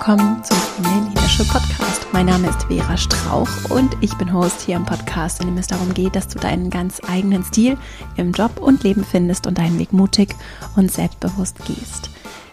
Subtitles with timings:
[0.00, 2.06] willkommen zum Female Leadership Podcast.
[2.10, 5.66] Mein Name ist Vera Strauch und ich bin Host hier im Podcast, in dem es
[5.66, 7.76] darum geht, dass du deinen ganz eigenen Stil
[8.16, 10.34] im Job und Leben findest und deinen Weg mutig
[10.74, 12.08] und selbstbewusst gehst.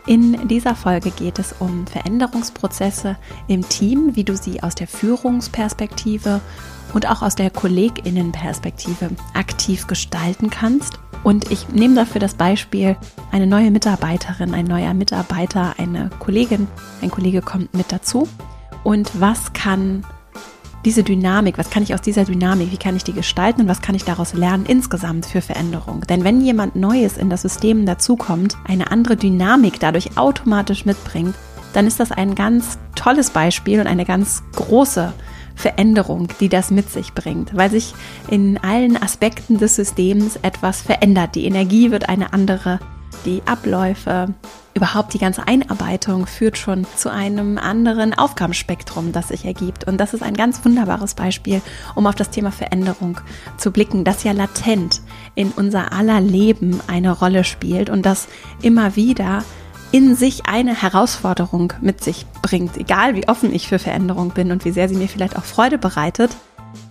[0.05, 3.15] In dieser Folge geht es um Veränderungsprozesse
[3.47, 6.41] im Team, wie du sie aus der Führungsperspektive
[6.93, 12.95] und auch aus der Kolleginnenperspektive aktiv gestalten kannst und ich nehme dafür das Beispiel
[13.31, 16.67] eine neue Mitarbeiterin, ein neuer Mitarbeiter, eine Kollegin,
[17.01, 18.27] ein Kollege kommt mit dazu.
[18.83, 20.05] Und was kann
[20.85, 23.81] diese Dynamik, was kann ich aus dieser Dynamik, wie kann ich die gestalten und was
[23.81, 26.01] kann ich daraus lernen insgesamt für Veränderung?
[26.07, 31.35] Denn wenn jemand Neues in das System dazukommt, eine andere Dynamik dadurch automatisch mitbringt,
[31.73, 35.13] dann ist das ein ganz tolles Beispiel und eine ganz große
[35.57, 37.93] Veränderung, die das mit sich bringt, weil sich
[38.29, 41.35] in allen Aspekten des Systems etwas verändert.
[41.35, 42.79] Die Energie wird eine andere,
[43.25, 44.33] die Abläufe,
[44.75, 49.85] überhaupt die ganze Einarbeitung führt schon zu einem anderen Aufgabenspektrum, das sich ergibt.
[49.87, 51.61] Und das ist ein ganz wunderbares Beispiel,
[51.95, 53.19] um auf das Thema Veränderung
[53.57, 55.01] zu blicken, das ja latent
[55.33, 58.27] in unser aller Leben eine Rolle spielt und das
[58.61, 59.43] immer wieder
[59.91, 64.65] in sich eine Herausforderung mit sich bringt, egal wie offen ich für Veränderung bin und
[64.65, 66.35] wie sehr sie mir vielleicht auch Freude bereitet.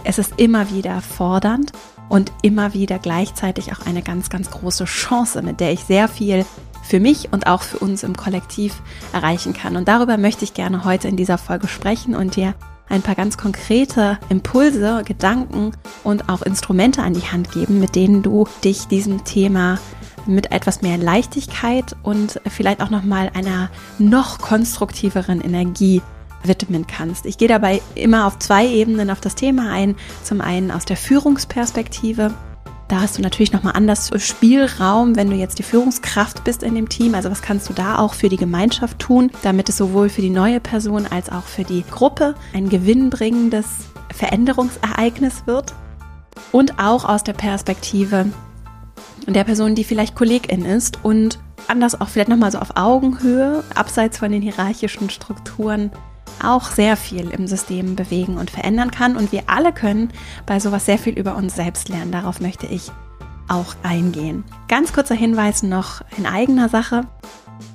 [0.04, 1.72] Es ist immer wieder fordernd
[2.08, 6.44] und immer wieder gleichzeitig auch eine ganz, ganz große Chance, mit der ich sehr viel
[6.82, 8.80] für mich und auch für uns im Kollektiv
[9.12, 9.76] erreichen kann.
[9.76, 12.54] Und darüber möchte ich gerne heute in dieser Folge sprechen und dir
[12.88, 15.72] ein paar ganz konkrete Impulse, Gedanken
[16.04, 19.78] und auch Instrumente an die Hand geben, mit denen du dich diesem Thema
[20.26, 26.02] mit etwas mehr Leichtigkeit und vielleicht auch noch mal einer noch konstruktiveren Energie
[26.44, 27.26] widmen kannst.
[27.26, 29.96] Ich gehe dabei immer auf zwei Ebenen auf das Thema ein.
[30.22, 32.32] Zum einen aus der Führungsperspektive.
[32.88, 36.88] Da hast du natürlich nochmal anders Spielraum, wenn du jetzt die Führungskraft bist in dem
[36.88, 37.16] Team.
[37.16, 40.30] Also was kannst du da auch für die Gemeinschaft tun, damit es sowohl für die
[40.30, 43.66] neue Person als auch für die Gruppe ein gewinnbringendes
[44.14, 45.74] Veränderungsereignis wird.
[46.52, 48.26] Und auch aus der Perspektive
[49.26, 54.18] der Person, die vielleicht Kollegin ist und anders auch vielleicht nochmal so auf Augenhöhe, abseits
[54.18, 55.90] von den hierarchischen Strukturen,
[56.42, 59.16] auch sehr viel im System bewegen und verändern kann.
[59.16, 60.10] Und wir alle können
[60.44, 62.12] bei sowas sehr viel über uns selbst lernen.
[62.12, 62.90] Darauf möchte ich
[63.48, 64.44] auch eingehen.
[64.68, 67.02] Ganz kurzer Hinweis noch in eigener Sache.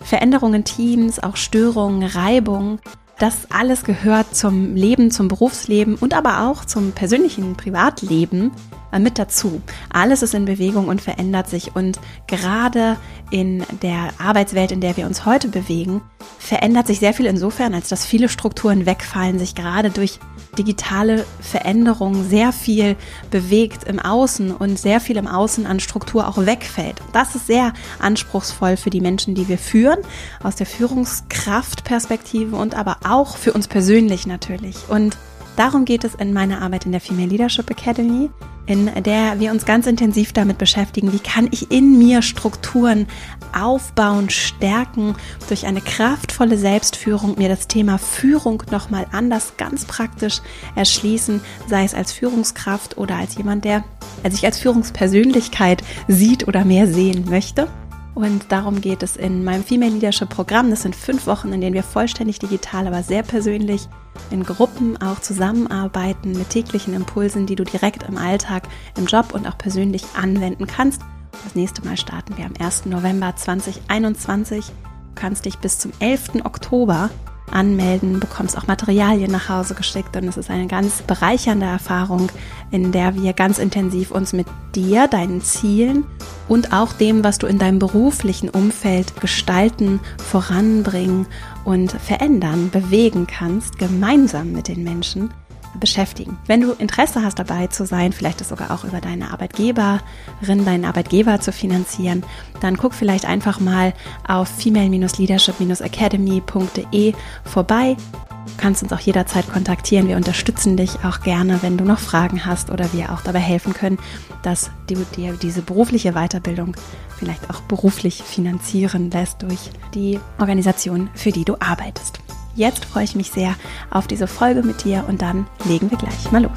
[0.03, 2.79] Veränderungen Teams, auch Störungen, Reibung,
[3.21, 8.51] das alles gehört zum Leben, zum Berufsleben und aber auch zum persönlichen Privatleben
[8.97, 9.61] mit dazu.
[9.93, 12.97] Alles ist in Bewegung und verändert sich und gerade
[13.29, 16.01] in der Arbeitswelt, in der wir uns heute bewegen,
[16.39, 20.19] verändert sich sehr viel insofern, als dass viele Strukturen wegfallen, sich gerade durch
[20.57, 22.95] digitale Veränderungen sehr viel
[23.29, 27.01] bewegt im Außen und sehr viel im Außen an Struktur auch wegfällt.
[27.13, 29.99] Das ist sehr anspruchsvoll für die Menschen, die wir führen,
[30.43, 34.77] aus der Führungskraftperspektive und aber auch für uns persönlich natürlich.
[34.89, 35.17] Und
[35.57, 38.29] Darum geht es in meiner Arbeit in der Female Leadership Academy,
[38.65, 43.07] in der wir uns ganz intensiv damit beschäftigen, wie kann ich in mir Strukturen
[43.53, 45.15] aufbauen, stärken,
[45.47, 50.41] durch eine kraftvolle Selbstführung mir das Thema Führung nochmal anders ganz praktisch
[50.75, 53.83] erschließen, sei es als Führungskraft oder als jemand, der
[54.29, 57.67] sich als Führungspersönlichkeit sieht oder mehr sehen möchte.
[58.13, 60.69] Und darum geht es in meinem Female Leadership Programm.
[60.69, 63.87] Das sind fünf Wochen, in denen wir vollständig digital, aber sehr persönlich
[64.29, 68.67] in Gruppen auch zusammenarbeiten mit täglichen Impulsen, die du direkt im Alltag,
[68.97, 71.01] im Job und auch persönlich anwenden kannst.
[71.43, 72.85] Das nächste Mal starten wir am 1.
[72.85, 74.67] November 2021.
[74.67, 74.73] Du
[75.15, 76.43] kannst dich bis zum 11.
[76.43, 77.09] Oktober
[77.53, 82.29] anmelden, bekommst auch Materialien nach Hause geschickt und es ist eine ganz bereichernde Erfahrung,
[82.71, 86.05] in der wir ganz intensiv uns mit dir, deinen Zielen
[86.47, 91.27] und auch dem, was du in deinem beruflichen Umfeld gestalten, voranbringen
[91.63, 95.31] und verändern, bewegen kannst, gemeinsam mit den Menschen
[95.79, 96.37] beschäftigen.
[96.47, 100.85] Wenn du Interesse hast, dabei zu sein, vielleicht das sogar auch über deine Arbeitgeberin, deinen
[100.85, 102.23] Arbeitgeber zu finanzieren,
[102.59, 103.93] dann guck vielleicht einfach mal
[104.27, 107.13] auf female-leadership-academy.de
[107.45, 107.97] vorbei.
[108.45, 110.07] Du kannst uns auch jederzeit kontaktieren.
[110.07, 113.73] Wir unterstützen dich auch gerne, wenn du noch Fragen hast oder wir auch dabei helfen
[113.73, 113.99] können,
[114.41, 116.75] dass du dir diese berufliche Weiterbildung
[117.17, 122.19] vielleicht auch beruflich finanzieren lässt durch die Organisation, für die du arbeitest.
[122.55, 123.55] Jetzt freue ich mich sehr
[123.89, 126.51] auf diese Folge mit dir und dann legen wir gleich mal los.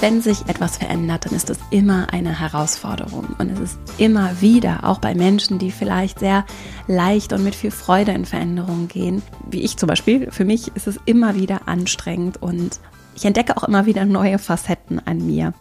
[0.00, 3.34] Wenn sich etwas verändert, dann ist es immer eine Herausforderung.
[3.38, 6.44] Und es ist immer wieder, auch bei Menschen, die vielleicht sehr
[6.86, 10.86] leicht und mit viel Freude in Veränderungen gehen, wie ich zum Beispiel, für mich ist
[10.86, 12.78] es immer wieder anstrengend und
[13.16, 15.54] ich entdecke auch immer wieder neue Facetten an mir.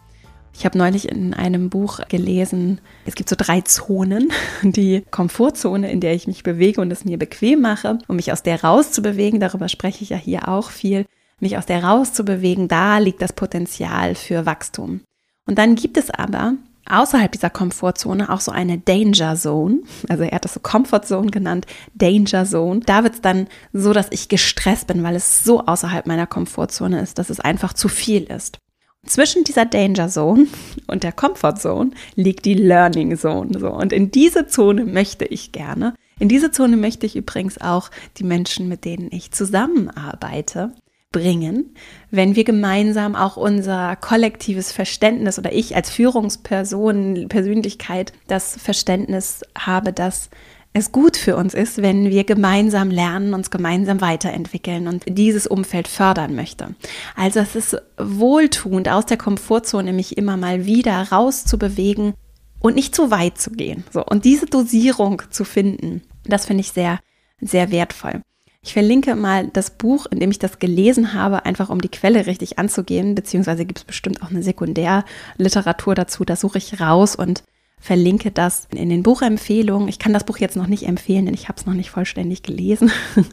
[0.57, 4.31] Ich habe neulich in einem Buch gelesen, es gibt so drei Zonen.
[4.63, 8.41] Die Komfortzone, in der ich mich bewege und es mir bequem mache, um mich aus
[8.41, 11.05] der rauszubewegen, darüber spreche ich ja hier auch viel,
[11.41, 15.01] mich aus der rauszubewegen, da liegt das Potenzial für Wachstum.
[15.45, 16.53] Und dann gibt es aber
[16.89, 19.79] außerhalb dieser Komfortzone auch so eine Danger Zone.
[20.07, 21.65] Also er hat das so Comfort Zone genannt,
[21.95, 22.79] Danger Zone.
[22.79, 27.01] Da wird es dann so, dass ich gestresst bin, weil es so außerhalb meiner Komfortzone
[27.01, 28.59] ist, dass es einfach zu viel ist.
[29.05, 30.47] Zwischen dieser Danger Zone
[30.87, 33.59] und der Comfort Zone liegt die Learning Zone.
[33.59, 33.71] So.
[33.71, 35.93] Und in diese Zone möchte ich gerne.
[36.19, 40.73] In diese Zone möchte ich übrigens auch die Menschen, mit denen ich zusammenarbeite,
[41.15, 41.73] bringen,
[42.11, 49.93] wenn wir gemeinsam auch unser kollektives Verständnis oder ich als Führungsperson, Persönlichkeit das Verständnis habe,
[49.93, 50.29] dass
[50.75, 55.87] es gut für uns ist, wenn wir gemeinsam lernen, uns gemeinsam weiterentwickeln und dieses Umfeld
[55.87, 56.75] fördern möchte.
[57.15, 62.13] Also es ist wohltuend, aus der Komfortzone mich immer mal wieder rauszubewegen
[62.59, 63.85] und nicht zu weit zu gehen.
[63.93, 66.99] So, und diese Dosierung zu finden, das finde ich sehr,
[67.39, 68.21] sehr wertvoll.
[68.61, 72.25] Ich verlinke mal das Buch, in dem ich das gelesen habe, einfach um die Quelle
[72.25, 76.25] richtig anzugehen, beziehungsweise gibt es bestimmt auch eine Sekundärliteratur dazu.
[76.25, 77.43] Das suche ich raus und
[77.85, 79.87] verlinke das in den Buchempfehlungen.
[79.87, 82.43] Ich kann das Buch jetzt noch nicht empfehlen, denn ich habe es noch nicht vollständig
[82.43, 82.91] gelesen.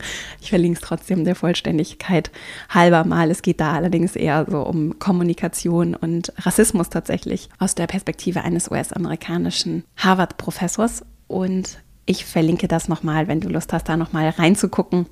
[0.43, 2.31] Ich verlinke es trotzdem der Vollständigkeit
[2.69, 3.31] halber mal.
[3.31, 8.71] Es geht da allerdings eher so um Kommunikation und Rassismus tatsächlich aus der Perspektive eines
[8.71, 11.05] US-amerikanischen Harvard-Professors.
[11.29, 15.07] Und ich verlinke das nochmal, wenn du Lust hast, da nochmal reinzugucken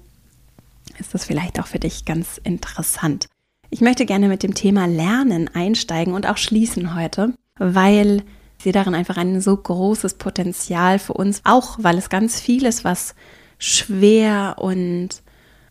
[0.99, 3.27] ist das vielleicht auch für dich ganz interessant.
[3.71, 8.23] Ich möchte gerne mit dem Thema Lernen einsteigen und auch schließen heute, weil
[8.61, 12.85] ich sehe darin einfach ein so großes Potenzial für uns, auch weil es ganz vieles,
[12.85, 13.15] was
[13.57, 15.23] schwer und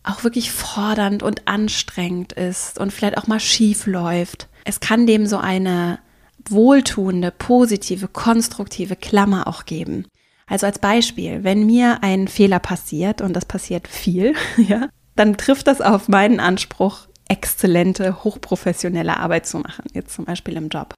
[0.02, 4.48] auch wirklich fordernd und anstrengend ist und vielleicht auch mal schief läuft.
[4.64, 6.00] Es kann dem so eine
[6.48, 10.08] wohltuende, positive, konstruktive Klammer auch geben.
[10.48, 15.68] Also als Beispiel, wenn mir ein Fehler passiert, und das passiert viel, ja, dann trifft
[15.68, 20.92] das auf meinen Anspruch, exzellente, hochprofessionelle Arbeit zu machen, jetzt zum Beispiel im Job.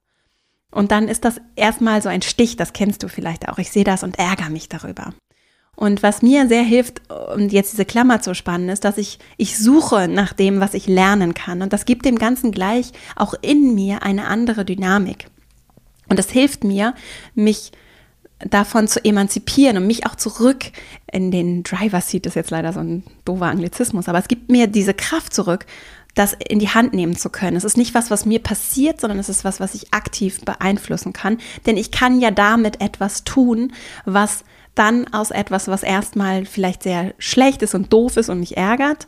[0.72, 3.58] Und dann ist das erstmal so ein Stich, das kennst du vielleicht auch.
[3.58, 5.12] Ich sehe das und ärgere mich darüber.
[5.76, 7.02] Und was mir sehr hilft,
[7.34, 10.86] um jetzt diese Klammer zu spannen, ist, dass ich, ich suche nach dem, was ich
[10.86, 11.62] lernen kann.
[11.62, 15.26] Und das gibt dem Ganzen gleich auch in mir eine andere Dynamik.
[16.08, 16.94] Und das hilft mir,
[17.34, 17.72] mich
[18.38, 20.72] davon zu emanzipieren und mich auch zurück
[21.10, 24.66] in den Driver Seat, ist jetzt leider so ein doofer Anglizismus, aber es gibt mir
[24.66, 25.64] diese Kraft zurück,
[26.14, 27.56] das in die Hand nehmen zu können.
[27.56, 31.12] Es ist nicht was, was mir passiert, sondern es ist was, was ich aktiv beeinflussen
[31.12, 31.38] kann.
[31.66, 33.72] Denn ich kann ja damit etwas tun,
[34.04, 34.44] was
[34.74, 39.06] dann aus etwas, was erstmal vielleicht sehr schlecht ist und doof ist und mich ärgert,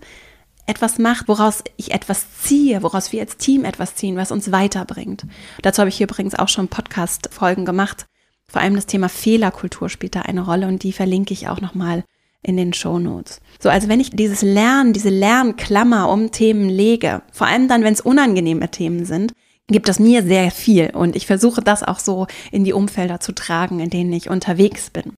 [0.66, 5.26] etwas macht, woraus ich etwas ziehe, woraus wir als Team etwas ziehen, was uns weiterbringt.
[5.62, 8.06] Dazu habe ich hier übrigens auch schon Podcast-Folgen gemacht,
[8.48, 12.04] vor allem das Thema Fehlerkultur spielt da eine Rolle und die verlinke ich auch nochmal
[12.44, 13.40] in den Show Notes.
[13.60, 17.94] So, also wenn ich dieses Lernen, diese Lernklammer um Themen lege, vor allem dann, wenn
[17.94, 19.32] es unangenehme Themen sind,
[19.66, 23.32] gibt das mir sehr viel und ich versuche das auch so in die Umfelder zu
[23.32, 25.14] tragen, in denen ich unterwegs bin.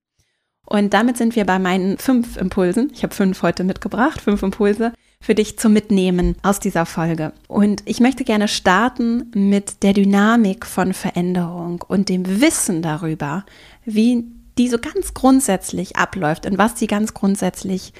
[0.65, 2.91] Und damit sind wir bei meinen fünf Impulsen.
[2.93, 4.91] Ich habe fünf heute mitgebracht, fünf Impulse,
[5.21, 7.31] für dich zu mitnehmen aus dieser Folge.
[7.47, 13.45] Und ich möchte gerne starten mit der Dynamik von Veränderung und dem Wissen darüber,
[13.85, 14.25] wie
[14.57, 17.93] die so ganz grundsätzlich abläuft und was sie ganz grundsätzlich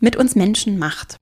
[0.00, 1.16] mit uns Menschen macht.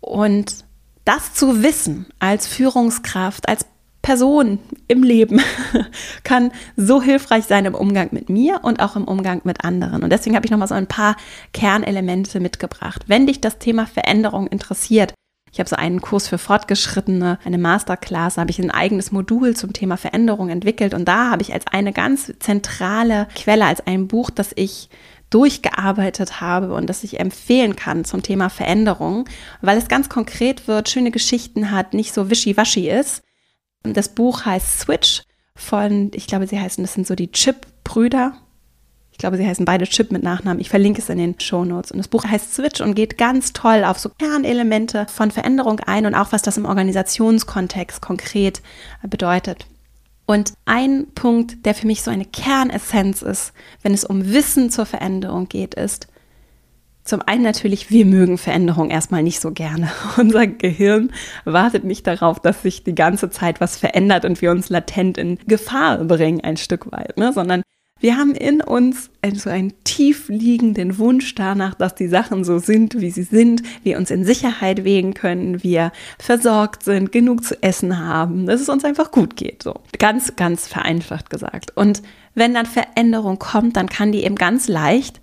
[0.00, 0.64] Und
[1.04, 3.66] das zu wissen als Führungskraft, als
[4.04, 5.40] Person im Leben
[6.24, 10.02] kann so hilfreich sein im Umgang mit mir und auch im Umgang mit anderen.
[10.02, 11.16] Und deswegen habe ich nochmal so ein paar
[11.54, 13.04] Kernelemente mitgebracht.
[13.06, 15.14] Wenn dich das Thema Veränderung interessiert,
[15.54, 19.54] ich habe so einen Kurs für Fortgeschrittene, eine Masterclass, da habe ich ein eigenes Modul
[19.54, 24.08] zum Thema Veränderung entwickelt und da habe ich als eine ganz zentrale Quelle, als ein
[24.08, 24.90] Buch, das ich
[25.30, 29.28] durchgearbeitet habe und das ich empfehlen kann zum Thema Veränderung,
[29.62, 33.22] weil es ganz konkret wird, schöne Geschichten hat, nicht so wischiwaschi ist,
[33.84, 35.22] das Buch heißt Switch
[35.54, 38.36] von, ich glaube, sie heißen, das sind so die Chip-Brüder.
[39.14, 40.60] Ich glaube, sie heißen beide Chip mit Nachnamen.
[40.60, 41.92] Ich verlinke es in den Show Notes.
[41.92, 46.04] Und das Buch heißt Switch und geht ganz toll auf so Kernelemente von Veränderung ein
[46.04, 48.60] und auch was das im Organisationskontext konkret
[49.04, 49.66] bedeutet.
[50.26, 53.52] Und ein Punkt, der für mich so eine Kernessenz ist,
[53.82, 56.08] wenn es um Wissen zur Veränderung geht, ist,
[57.04, 59.92] zum einen natürlich, wir mögen Veränderung erstmal nicht so gerne.
[60.16, 61.12] Unser Gehirn
[61.44, 65.38] wartet nicht darauf, dass sich die ganze Zeit was verändert und wir uns latent in
[65.46, 67.32] Gefahr bringen, ein Stück weit, ne?
[67.32, 67.62] sondern
[68.00, 73.00] Wir haben in uns so einen tief liegenden Wunsch danach, dass die Sachen so sind,
[73.00, 77.98] wie sie sind, wir uns in Sicherheit wägen können, wir versorgt sind, genug zu essen
[77.98, 79.62] haben, dass es uns einfach gut geht.
[79.62, 81.74] So ganz, ganz vereinfacht gesagt.
[81.76, 82.02] Und
[82.34, 85.22] wenn dann Veränderung kommt, dann kann die eben ganz leicht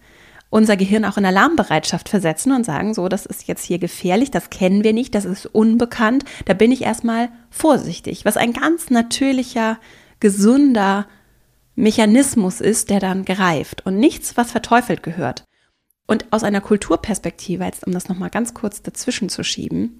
[0.49, 4.49] unser Gehirn auch in Alarmbereitschaft versetzen und sagen, so, das ist jetzt hier gefährlich, das
[4.49, 9.77] kennen wir nicht, das ist unbekannt, da bin ich erstmal vorsichtig, was ein ganz natürlicher,
[10.19, 11.05] gesunder
[11.75, 15.45] Mechanismus ist, der dann greift und nichts, was verteufelt gehört.
[16.07, 19.99] Und aus einer Kulturperspektive, jetzt um das nochmal ganz kurz dazwischen zu schieben,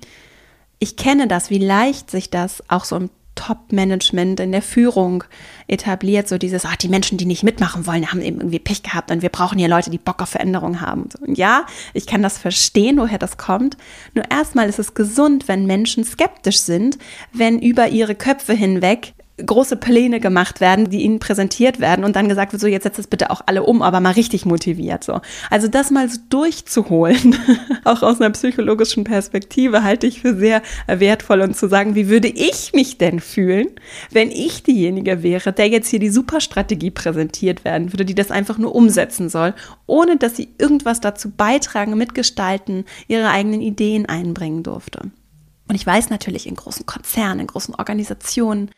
[0.80, 5.24] ich kenne das, wie leicht sich das auch so im Top-Management, in der Führung
[5.68, 9.10] etabliert, so dieses, ach, die Menschen, die nicht mitmachen wollen, haben eben irgendwie Pech gehabt
[9.10, 11.08] und wir brauchen hier Leute, die Bock auf Veränderung haben.
[11.22, 13.78] Und ja, ich kann das verstehen, woher das kommt.
[14.14, 16.98] Nur erstmal ist es gesund, wenn Menschen skeptisch sind,
[17.32, 19.14] wenn über ihre Köpfe hinweg
[19.46, 23.00] große Pläne gemacht werden, die ihnen präsentiert werden und dann gesagt wird, so jetzt setzt
[23.00, 25.22] es bitte auch alle um, aber mal richtig motiviert so.
[25.50, 27.36] Also das mal so durchzuholen,
[27.84, 32.28] auch aus einer psychologischen Perspektive, halte ich für sehr wertvoll und zu sagen, wie würde
[32.28, 33.68] ich mich denn fühlen,
[34.12, 38.58] wenn ich diejenige wäre, der jetzt hier die Superstrategie präsentiert werden würde, die das einfach
[38.58, 39.54] nur umsetzen soll,
[39.88, 45.12] ohne dass sie irgendwas dazu beitragen, mitgestalten, ihre eigenen Ideen einbringen durfte.
[45.72, 48.72] Und ich weiß natürlich in großen Konzernen, in großen Organisationen,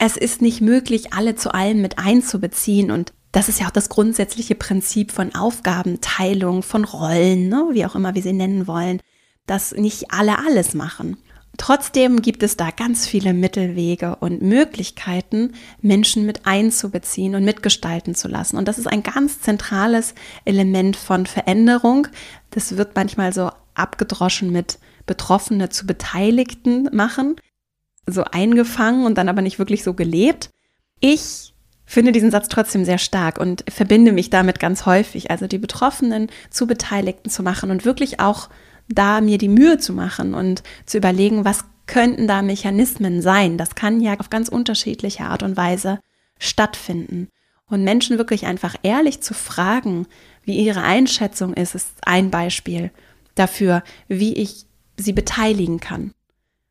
[0.00, 3.90] es ist nicht möglich, alle zu allem mit einzubeziehen und das ist ja auch das
[3.90, 7.68] grundsätzliche Prinzip von Aufgabenteilung, von Rollen, ne?
[7.72, 9.00] wie auch immer wir sie nennen wollen,
[9.46, 11.18] dass nicht alle alles machen.
[11.58, 15.52] Trotzdem gibt es da ganz viele Mittelwege und Möglichkeiten,
[15.82, 18.56] Menschen mit einzubeziehen und mitgestalten zu lassen.
[18.56, 20.14] Und das ist ein ganz zentrales
[20.46, 22.08] Element von Veränderung.
[22.50, 27.36] Das wird manchmal so abgedroschen mit Betroffene zu Beteiligten machen
[28.12, 30.50] so eingefangen und dann aber nicht wirklich so gelebt.
[31.00, 35.30] Ich finde diesen Satz trotzdem sehr stark und verbinde mich damit ganz häufig.
[35.30, 38.48] Also die Betroffenen zu Beteiligten zu machen und wirklich auch
[38.88, 43.58] da mir die Mühe zu machen und zu überlegen, was könnten da Mechanismen sein.
[43.58, 45.98] Das kann ja auf ganz unterschiedliche Art und Weise
[46.38, 47.28] stattfinden.
[47.66, 50.06] Und Menschen wirklich einfach ehrlich zu fragen,
[50.44, 52.90] wie ihre Einschätzung ist, ist ein Beispiel
[53.34, 56.12] dafür, wie ich sie beteiligen kann.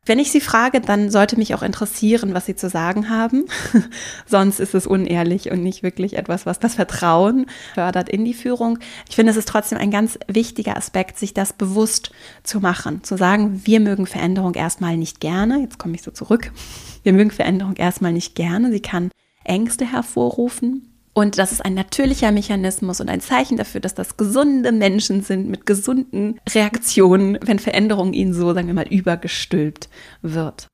[0.06, 3.44] Wenn ich Sie frage, dann sollte mich auch interessieren, was Sie zu sagen haben.
[4.26, 8.78] Sonst ist es unehrlich und nicht wirklich etwas, was das Vertrauen fördert in die Führung.
[9.08, 13.04] Ich finde, es ist trotzdem ein ganz wichtiger Aspekt, sich das bewusst zu machen.
[13.04, 15.60] Zu sagen, wir mögen Veränderung erstmal nicht gerne.
[15.60, 16.50] Jetzt komme ich so zurück.
[17.02, 18.72] Wir mögen Veränderung erstmal nicht gerne.
[18.72, 19.10] Sie kann
[19.44, 20.89] Ängste hervorrufen.
[21.20, 25.50] Und das ist ein natürlicher Mechanismus und ein Zeichen dafür, dass das gesunde Menschen sind
[25.50, 29.90] mit gesunden Reaktionen, wenn Veränderung ihnen so, sagen wir mal, übergestülpt
[30.22, 30.68] wird.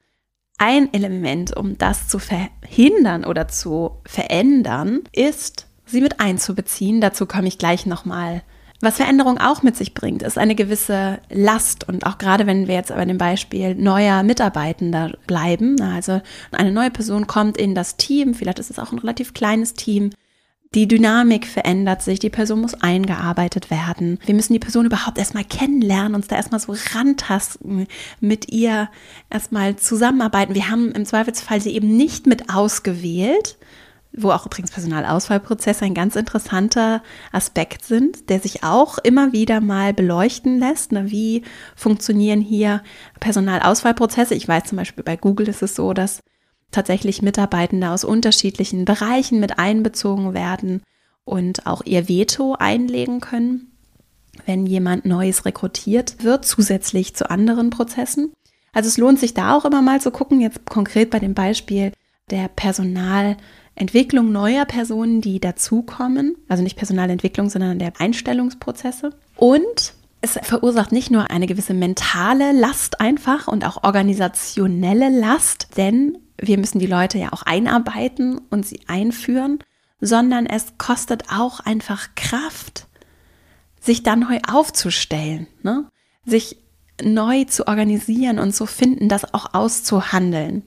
[0.56, 7.00] Ein Element, um das zu verhindern oder zu verändern, ist, sie mit einzubeziehen.
[7.00, 8.44] Dazu komme ich gleich nochmal.
[8.80, 11.88] Was Veränderung auch mit sich bringt, ist eine gewisse Last.
[11.88, 16.20] Und auch gerade wenn wir jetzt bei dem Beispiel neuer Mitarbeitender bleiben, also
[16.52, 20.12] eine neue Person kommt in das Team, vielleicht ist es auch ein relativ kleines Team,
[20.76, 24.18] die Dynamik verändert sich, die Person muss eingearbeitet werden.
[24.26, 27.86] Wir müssen die Person überhaupt erstmal kennenlernen, uns da erstmal so rantasten,
[28.20, 28.90] mit ihr
[29.30, 30.54] erstmal zusammenarbeiten.
[30.54, 33.56] Wir haben im Zweifelsfall sie eben nicht mit ausgewählt,
[34.12, 37.02] wo auch übrigens Personalauswahlprozesse ein ganz interessanter
[37.32, 40.92] Aspekt sind, der sich auch immer wieder mal beleuchten lässt.
[40.92, 41.40] Wie
[41.74, 42.82] funktionieren hier
[43.18, 44.34] Personalauswahlprozesse?
[44.34, 46.20] Ich weiß zum Beispiel bei Google ist es so, dass
[46.70, 50.82] tatsächlich Mitarbeitende aus unterschiedlichen Bereichen mit einbezogen werden
[51.24, 53.72] und auch ihr Veto einlegen können,
[54.44, 58.32] wenn jemand Neues rekrutiert wird, zusätzlich zu anderen Prozessen.
[58.72, 61.92] Also es lohnt sich da auch immer mal zu gucken, jetzt konkret bei dem Beispiel
[62.30, 69.10] der Personalentwicklung neuer Personen, die dazukommen, also nicht Personalentwicklung, sondern der Einstellungsprozesse.
[69.36, 69.94] Und
[70.26, 76.58] es verursacht nicht nur eine gewisse mentale Last einfach und auch organisationelle Last, denn wir
[76.58, 79.60] müssen die Leute ja auch einarbeiten und sie einführen,
[80.00, 82.88] sondern es kostet auch einfach Kraft,
[83.80, 85.88] sich dann neu aufzustellen, ne?
[86.24, 86.58] sich
[87.02, 90.64] neu zu organisieren und zu finden, das auch auszuhandeln.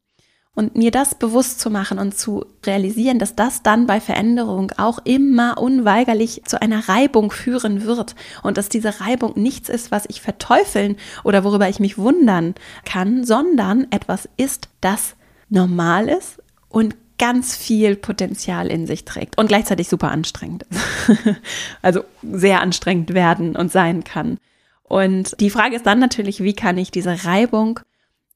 [0.60, 5.00] Und mir das bewusst zu machen und zu realisieren, dass das dann bei Veränderung auch
[5.06, 8.14] immer unweigerlich zu einer Reibung führen wird
[8.44, 13.24] und dass diese Reibung nichts ist, was ich verteufeln oder worüber ich mich wundern kann,
[13.24, 15.16] sondern etwas ist, das
[15.48, 21.38] normal ist und ganz viel Potenzial in sich trägt und gleichzeitig super anstrengend ist.
[21.82, 24.40] also sehr anstrengend werden und sein kann.
[24.84, 27.80] Und die Frage ist dann natürlich, wie kann ich diese Reibung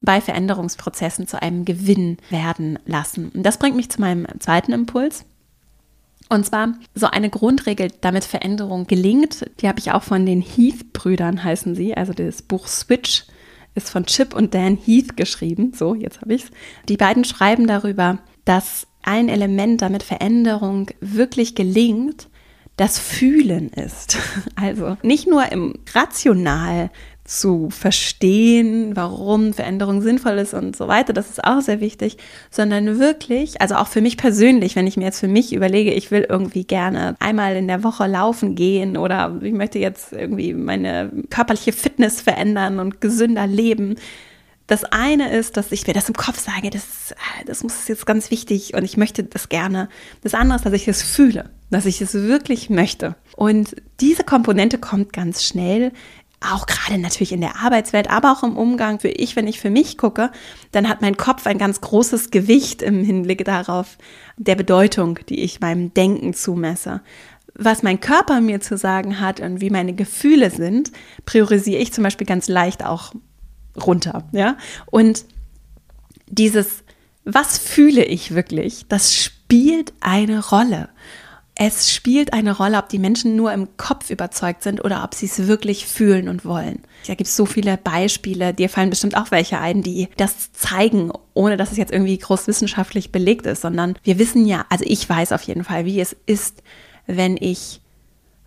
[0.04, 3.30] bei Veränderungsprozessen zu einem Gewinn werden lassen?
[3.30, 5.26] Und das bringt mich zu meinem zweiten Impuls.
[6.30, 11.44] Und zwar so eine Grundregel, damit Veränderung gelingt, die habe ich auch von den Heath-Brüdern
[11.44, 13.26] heißen sie, also das Buch Switch
[13.76, 15.74] ist von Chip und Dan Heath geschrieben.
[15.76, 16.52] So, jetzt habe ich es.
[16.90, 22.30] Die beiden schreiben darüber, dass ein Element, damit Veränderung wirklich gelingt,
[22.78, 24.18] das Fühlen ist.
[24.56, 26.90] Also nicht nur im rational
[27.25, 32.18] zu verstehen, warum Veränderung sinnvoll ist und so weiter, das ist auch sehr wichtig,
[32.51, 36.12] sondern wirklich, also auch für mich persönlich, wenn ich mir jetzt für mich überlege, ich
[36.12, 41.12] will irgendwie gerne einmal in der Woche laufen gehen oder ich möchte jetzt irgendwie meine
[41.30, 43.96] körperliche Fitness verändern und gesünder leben.
[44.68, 47.13] Das eine ist, dass ich mir das im Kopf sage, das,
[47.46, 49.89] das muss jetzt ganz wichtig und ich möchte das gerne.
[50.22, 53.15] Das andere ist, dass ich es fühle, dass ich es wirklich möchte.
[53.36, 55.92] Und diese Komponente kommt ganz schnell
[56.52, 59.70] auch gerade natürlich in der Arbeitswelt, aber auch im Umgang für ich, wenn ich für
[59.70, 60.32] mich gucke,
[60.72, 63.98] dann hat mein Kopf ein ganz großes Gewicht im Hinblick darauf,
[64.38, 67.02] der Bedeutung, die ich meinem Denken zumesse.
[67.56, 70.92] Was mein Körper mir zu sagen hat und wie meine Gefühle sind,
[71.26, 73.14] priorisiere ich zum Beispiel ganz leicht auch
[73.78, 74.58] runter, ja.
[74.88, 75.26] Und
[76.28, 76.84] dieses,
[77.26, 80.90] was fühle ich wirklich, das spielt eine Rolle
[81.56, 85.28] es spielt eine Rolle, ob die Menschen nur im Kopf überzeugt sind oder ob sie
[85.28, 86.82] es wirklich fühlen und wollen.
[87.06, 91.12] Da gibt es so viele Beispiele, dir fallen bestimmt auch welche ein, die das zeigen,
[91.36, 95.08] ohne dass es jetzt irgendwie groß wissenschaftlich belegt ist, sondern wir wissen ja, also ich
[95.08, 96.64] weiß auf jeden Fall, wie es ist,
[97.06, 97.82] wenn ich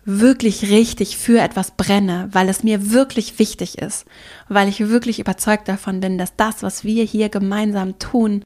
[0.03, 4.05] wirklich richtig für etwas brenne, weil es mir wirklich wichtig ist,
[4.49, 8.43] weil ich wirklich überzeugt davon bin, dass das, was wir hier gemeinsam tun,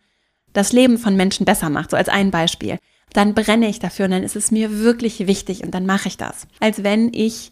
[0.54, 1.92] das Leben von Menschen besser macht.
[1.92, 2.78] So als ein Beispiel
[3.14, 6.18] dann brenne ich dafür und dann ist es mir wirklich wichtig und dann mache ich
[6.18, 6.48] das.
[6.60, 7.52] Als wenn ich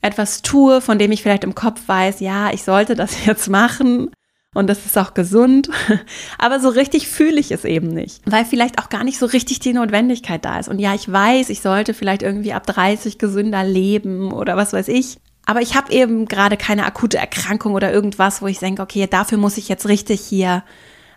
[0.00, 4.10] etwas tue, von dem ich vielleicht im Kopf weiß, ja, ich sollte das jetzt machen
[4.54, 5.70] und das ist auch gesund,
[6.38, 9.60] aber so richtig fühle ich es eben nicht, weil vielleicht auch gar nicht so richtig
[9.60, 10.68] die Notwendigkeit da ist.
[10.68, 14.88] Und ja, ich weiß, ich sollte vielleicht irgendwie ab 30 gesünder leben oder was weiß
[14.88, 15.18] ich.
[15.44, 19.38] Aber ich habe eben gerade keine akute Erkrankung oder irgendwas, wo ich denke, okay, dafür
[19.38, 20.62] muss ich jetzt richtig hier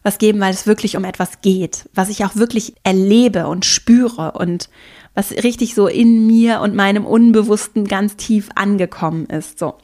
[0.06, 4.34] was geben, weil es wirklich um etwas geht, was ich auch wirklich erlebe und spüre
[4.34, 4.70] und
[5.16, 9.58] was richtig so in mir und meinem Unbewussten ganz tief angekommen ist.
[9.58, 9.75] So.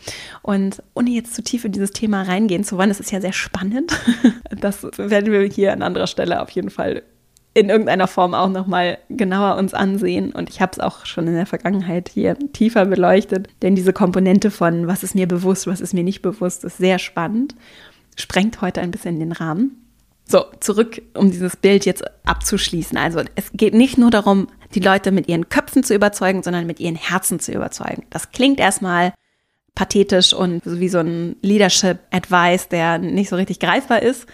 [0.44, 3.34] Und ohne jetzt zu tief in dieses Thema reingehen zu wollen, das ist ja sehr
[3.34, 3.92] spannend.
[4.52, 7.02] Das werden wir hier an anderer Stelle auf jeden Fall
[7.56, 10.34] in irgendeiner Form auch nochmal genauer uns ansehen.
[10.34, 13.48] Und ich habe es auch schon in der Vergangenheit hier tiefer beleuchtet.
[13.64, 17.00] Denn diese Komponente von, was ist mir bewusst, was ist mir nicht bewusst, ist sehr
[17.00, 17.56] spannend.
[18.18, 19.82] Sprengt heute ein bisschen den Rahmen.
[20.32, 22.98] So, zurück, um dieses Bild jetzt abzuschließen.
[22.98, 26.80] Also es geht nicht nur darum, die Leute mit ihren Köpfen zu überzeugen, sondern mit
[26.80, 28.06] ihren Herzen zu überzeugen.
[28.12, 29.14] Das klingt erstmal
[29.76, 34.26] pathetisch und wie so ein Leadership-Advice, der nicht so richtig greifbar ist.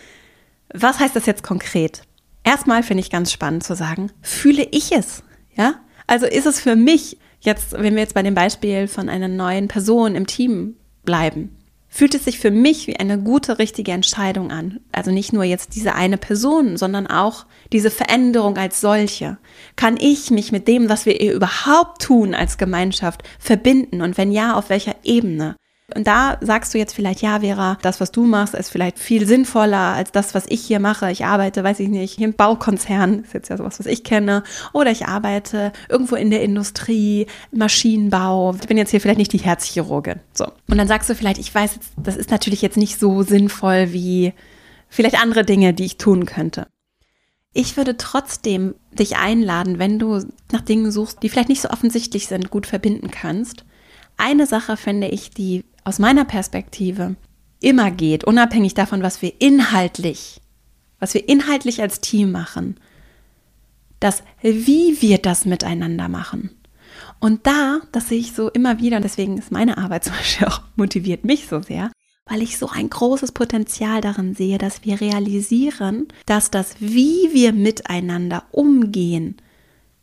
[0.72, 2.04] Was heißt das jetzt konkret?
[2.44, 5.24] Erstmal finde ich ganz spannend zu sagen, fühle ich es?
[5.56, 5.82] Ja?
[6.06, 9.68] Also ist es für mich jetzt, wenn wir jetzt bei dem Beispiel von einer neuen
[9.68, 11.57] Person im Team bleiben,
[11.90, 14.80] fühlt es sich für mich wie eine gute, richtige Entscheidung an.
[14.92, 19.38] Also nicht nur jetzt diese eine Person, sondern auch diese Veränderung als solche.
[19.76, 24.02] Kann ich mich mit dem, was wir überhaupt tun als Gemeinschaft, verbinden?
[24.02, 25.56] Und wenn ja, auf welcher Ebene?
[25.96, 29.26] Und da sagst du jetzt vielleicht, ja, Vera, das, was du machst, ist vielleicht viel
[29.26, 31.10] sinnvoller als das, was ich hier mache.
[31.12, 34.44] Ich arbeite, weiß ich nicht, im Baukonzern, ist jetzt ja sowas, was ich kenne.
[34.74, 38.54] Oder ich arbeite irgendwo in der Industrie, Maschinenbau.
[38.60, 40.20] Ich bin jetzt hier vielleicht nicht die Herzchirurgin.
[40.34, 40.48] So.
[40.70, 43.94] Und dann sagst du vielleicht, ich weiß jetzt, das ist natürlich jetzt nicht so sinnvoll
[43.94, 44.34] wie
[44.90, 46.68] vielleicht andere Dinge, die ich tun könnte.
[47.54, 50.22] Ich würde trotzdem dich einladen, wenn du
[50.52, 53.64] nach Dingen suchst, die vielleicht nicht so offensichtlich sind, gut verbinden kannst.
[54.18, 57.16] Eine Sache finde ich, die aus meiner Perspektive
[57.62, 60.42] immer geht, unabhängig davon, was wir inhaltlich,
[61.00, 62.76] was wir inhaltlich als Team machen,
[64.02, 66.52] das, wie wir das miteinander machen.
[67.20, 70.48] Und da, das sehe ich so immer wieder, und deswegen ist meine Arbeit zum Beispiel
[70.48, 71.90] auch motiviert mich so sehr,
[72.26, 77.54] weil ich so ein großes Potenzial darin sehe, dass wir realisieren, dass das, wie wir
[77.54, 79.38] miteinander umgehen,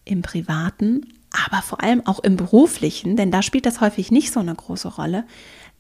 [0.07, 1.03] im privaten,
[1.47, 4.89] aber vor allem auch im beruflichen, denn da spielt das häufig nicht so eine große
[4.89, 5.25] Rolle,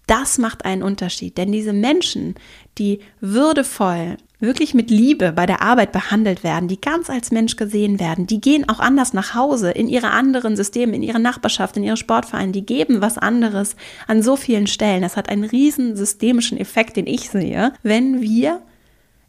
[0.06, 1.38] das macht einen Unterschied.
[1.38, 2.34] Denn diese Menschen,
[2.78, 7.98] die würdevoll, wirklich mit Liebe bei der Arbeit behandelt werden, die ganz als Mensch gesehen
[7.98, 11.84] werden, die gehen auch anders nach Hause, in ihre anderen Systeme, in ihre Nachbarschaft, in
[11.84, 15.02] ihre Sportvereine, die geben was anderes an so vielen Stellen.
[15.02, 18.60] Das hat einen riesen systemischen Effekt, den ich sehe, wenn wir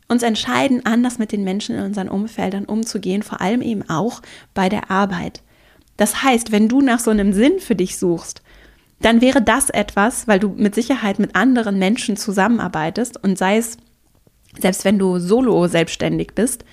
[0.07, 4.21] uns entscheiden, anders mit den Menschen in unseren Umfeldern umzugehen, vor allem eben auch
[4.53, 5.41] bei der Arbeit.
[5.97, 8.41] Das heißt, wenn du nach so einem Sinn für dich suchst,
[8.99, 13.77] dann wäre das etwas, weil du mit Sicherheit mit anderen Menschen zusammenarbeitest und sei es,
[14.57, 16.63] selbst wenn du solo selbstständig bist,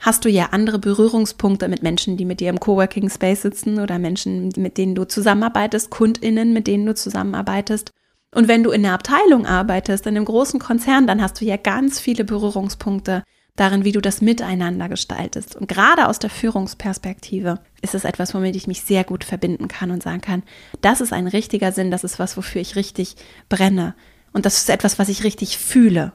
[0.00, 3.98] hast du ja andere Berührungspunkte mit Menschen, die mit dir im Coworking Space sitzen oder
[3.98, 7.90] Menschen, mit denen du zusammenarbeitest, KundInnen, mit denen du zusammenarbeitest.
[8.34, 11.56] Und wenn du in einer Abteilung arbeitest, in einem großen Konzern, dann hast du ja
[11.56, 13.22] ganz viele Berührungspunkte
[13.56, 15.56] darin, wie du das miteinander gestaltest.
[15.56, 19.90] Und gerade aus der Führungsperspektive ist es etwas, womit ich mich sehr gut verbinden kann
[19.90, 20.42] und sagen kann,
[20.80, 23.16] das ist ein richtiger Sinn, das ist was, wofür ich richtig
[23.48, 23.94] brenne.
[24.32, 26.12] Und das ist etwas, was ich richtig fühle.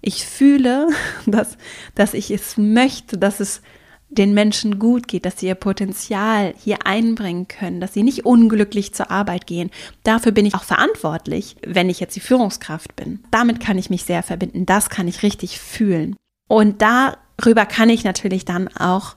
[0.00, 0.88] Ich fühle,
[1.26, 1.56] dass,
[1.94, 3.62] dass ich es möchte, dass es
[4.08, 8.94] den Menschen gut geht, dass sie ihr Potenzial hier einbringen können, dass sie nicht unglücklich
[8.94, 9.70] zur Arbeit gehen.
[10.04, 13.24] Dafür bin ich auch verantwortlich, wenn ich jetzt die Führungskraft bin.
[13.30, 14.64] Damit kann ich mich sehr verbinden.
[14.64, 16.16] Das kann ich richtig fühlen.
[16.48, 19.16] Und darüber kann ich natürlich dann auch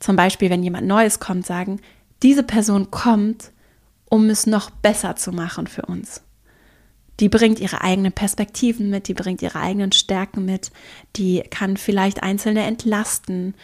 [0.00, 1.80] zum Beispiel, wenn jemand Neues kommt, sagen,
[2.22, 3.52] diese Person kommt,
[4.06, 6.22] um es noch besser zu machen für uns
[7.20, 10.72] die bringt ihre eigenen Perspektiven mit, die bringt ihre eigenen Stärken mit,
[11.16, 13.54] die kann vielleicht Einzelne entlasten,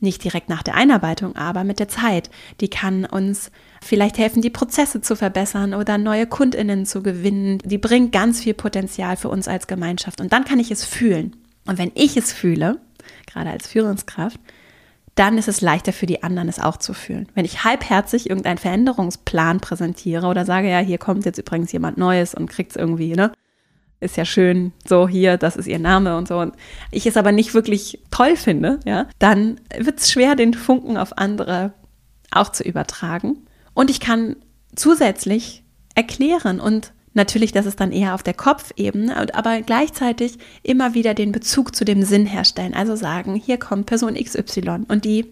[0.00, 2.28] nicht direkt nach der Einarbeitung, aber mit der Zeit.
[2.60, 7.58] Die kann uns vielleicht helfen, die Prozesse zu verbessern oder neue Kundinnen zu gewinnen.
[7.64, 11.36] Die bringt ganz viel Potenzial für uns als Gemeinschaft und dann kann ich es fühlen.
[11.66, 12.80] Und wenn ich es fühle,
[13.26, 14.38] gerade als Führungskraft,
[15.14, 17.28] dann ist es leichter für die anderen, es auch zu fühlen.
[17.34, 22.34] Wenn ich halbherzig irgendeinen Veränderungsplan präsentiere oder sage, ja, hier kommt jetzt übrigens jemand Neues
[22.34, 23.32] und kriegt es irgendwie, ne?
[24.00, 26.38] Ist ja schön, so hier, das ist ihr Name und so.
[26.38, 26.54] Und
[26.90, 31.18] ich es aber nicht wirklich toll finde, ja, dann wird es schwer, den Funken auf
[31.18, 31.72] andere
[32.32, 33.46] auch zu übertragen.
[33.74, 34.36] Und ich kann
[34.74, 35.62] zusätzlich
[35.94, 41.32] erklären und Natürlich, das ist dann eher auf der Kopfebene, aber gleichzeitig immer wieder den
[41.32, 42.74] Bezug zu dem Sinn herstellen.
[42.74, 45.26] Also sagen, hier kommt Person XY und die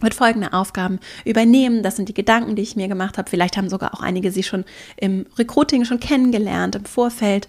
[0.00, 1.82] wird folgende Aufgaben übernehmen.
[1.82, 3.30] Das sind die Gedanken, die ich mir gemacht habe.
[3.30, 4.64] Vielleicht haben sogar auch einige sie schon
[4.96, 7.48] im Recruiting schon kennengelernt, im Vorfeld.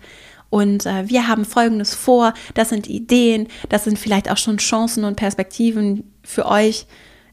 [0.50, 2.34] Und äh, wir haben Folgendes vor.
[2.54, 3.48] Das sind Ideen.
[3.70, 6.86] Das sind vielleicht auch schon Chancen und Perspektiven für euch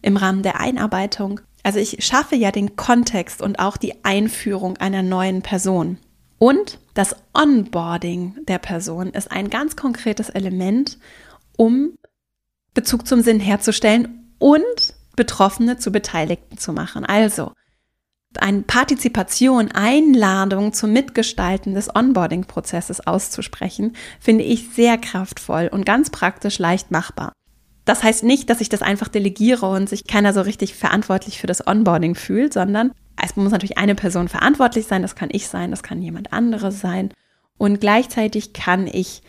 [0.03, 1.41] im Rahmen der Einarbeitung.
[1.63, 5.99] Also ich schaffe ja den Kontext und auch die Einführung einer neuen Person.
[6.45, 10.99] Und das Onboarding der Person ist ein ganz konkretes Element,
[11.57, 11.97] um
[12.75, 17.07] Bezug zum Sinn herzustellen und Betroffene zu Beteiligten zu machen.
[17.07, 17.53] Also
[18.37, 26.59] eine Partizipation, Einladung zum Mitgestalten des Onboarding-Prozesses auszusprechen, finde ich sehr kraftvoll und ganz praktisch
[26.59, 27.33] leicht machbar.
[27.85, 31.47] Das heißt nicht, dass ich das einfach delegiere und sich keiner so richtig verantwortlich für
[31.47, 32.93] das Onboarding fühlt, sondern
[33.23, 36.81] es muss natürlich eine Person verantwortlich sein, das kann ich sein, das kann jemand anderes
[36.81, 37.11] sein.
[37.59, 39.23] Und gleichzeitig kann ich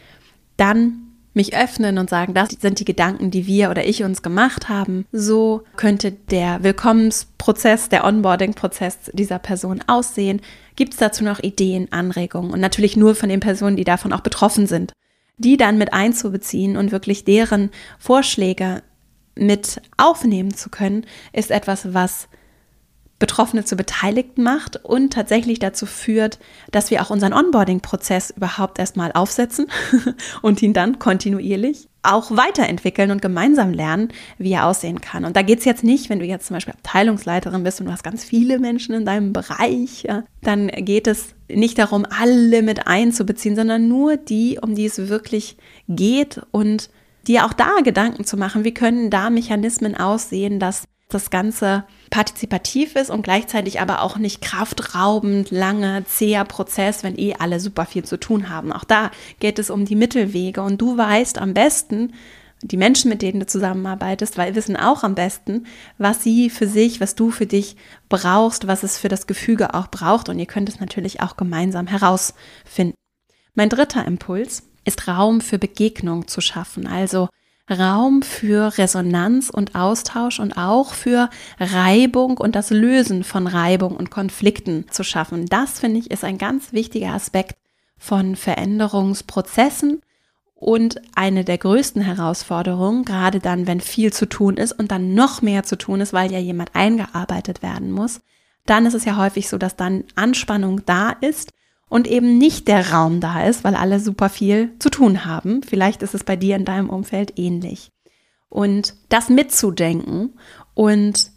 [0.57, 1.01] dann
[1.33, 5.05] mich öffnen und sagen, das sind die Gedanken, die wir oder ich uns gemacht haben.
[5.11, 10.41] So könnte der Willkommensprozess, der Onboarding-Prozess dieser Person aussehen.
[10.77, 14.21] Gibt es dazu noch Ideen, Anregungen und natürlich nur von den Personen, die davon auch
[14.21, 14.93] betroffen sind.
[15.37, 18.83] Die dann mit einzubeziehen und wirklich deren Vorschläge
[19.35, 22.29] mit aufnehmen zu können, ist etwas, was
[23.17, 26.39] Betroffene zu Beteiligten macht und tatsächlich dazu führt,
[26.71, 29.67] dass wir auch unseren Onboarding-Prozess überhaupt erstmal aufsetzen
[30.41, 35.25] und ihn dann kontinuierlich auch weiterentwickeln und gemeinsam lernen, wie er aussehen kann.
[35.25, 37.91] Und da geht es jetzt nicht, wenn du jetzt zum Beispiel Abteilungsleiterin bist und du
[37.91, 42.87] hast ganz viele Menschen in deinem Bereich, ja, dann geht es nicht darum, alle mit
[42.87, 46.89] einzubeziehen, sondern nur die, um die es wirklich geht und
[47.27, 52.95] dir auch da Gedanken zu machen, wie können da Mechanismen aussehen, dass das Ganze partizipativ
[52.95, 58.05] ist und gleichzeitig aber auch nicht kraftraubend, lange, zäher Prozess, wenn eh alle super viel
[58.05, 58.71] zu tun haben.
[58.71, 62.13] Auch da geht es um die Mittelwege und du weißt am besten,
[62.61, 65.65] die Menschen, mit denen du zusammenarbeitest, weil wissen auch am besten,
[65.97, 67.75] was sie für sich, was du für dich
[68.07, 71.85] brauchst, was es für das Gefüge auch braucht und ihr könnt es natürlich auch gemeinsam
[71.85, 72.95] herausfinden.
[73.55, 77.27] Mein dritter Impuls ist Raum für Begegnung zu schaffen, also
[77.69, 84.11] Raum für Resonanz und Austausch und auch für Reibung und das Lösen von Reibung und
[84.11, 85.47] Konflikten zu schaffen.
[85.47, 87.57] Das finde ich ist ein ganz wichtiger Aspekt
[87.97, 90.01] von Veränderungsprozessen
[90.53, 95.41] und eine der größten Herausforderungen, gerade dann, wenn viel zu tun ist und dann noch
[95.41, 98.21] mehr zu tun ist, weil ja jemand eingearbeitet werden muss,
[98.65, 101.51] dann ist es ja häufig so, dass dann Anspannung da ist
[101.89, 105.61] und eben nicht der Raum da ist, weil alle super viel zu tun haben.
[105.63, 107.89] Vielleicht ist es bei dir in deinem Umfeld ähnlich.
[108.49, 110.37] Und das mitzudenken
[110.73, 111.31] und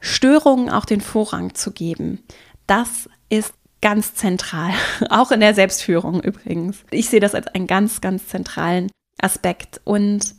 [0.00, 2.22] Störungen auch den Vorrang zu geben,
[2.66, 4.72] das ist ganz zentral,
[5.10, 6.84] auch in der Selbstführung übrigens.
[6.90, 10.34] Ich sehe das als einen ganz, ganz zentralen Aspekt und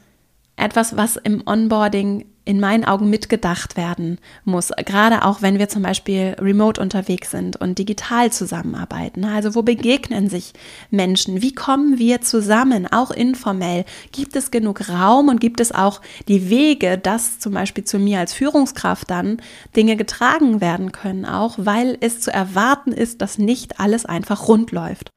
[0.56, 4.71] etwas, was im Onboarding in meinen Augen mitgedacht werden muss.
[4.86, 9.25] Gerade auch, wenn wir zum Beispiel remote unterwegs sind und digital zusammenarbeiten.
[9.25, 10.53] Also wo begegnen sich
[10.91, 11.41] Menschen?
[11.41, 13.84] Wie kommen wir zusammen, auch informell?
[14.12, 18.19] Gibt es genug Raum und gibt es auch die Wege, dass zum Beispiel zu mir
[18.19, 19.41] als Führungskraft dann
[19.75, 24.71] Dinge getragen werden können, auch weil es zu erwarten ist, dass nicht alles einfach rund
[24.71, 25.10] läuft.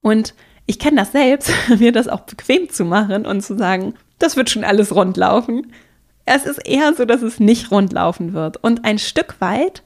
[0.00, 0.34] Und
[0.66, 4.50] ich kenne das selbst, mir das auch bequem zu machen und zu sagen, das wird
[4.50, 5.72] schon alles rund laufen.
[6.32, 8.56] Es ist eher so, dass es nicht rund laufen wird.
[8.62, 9.82] Und ein Stück weit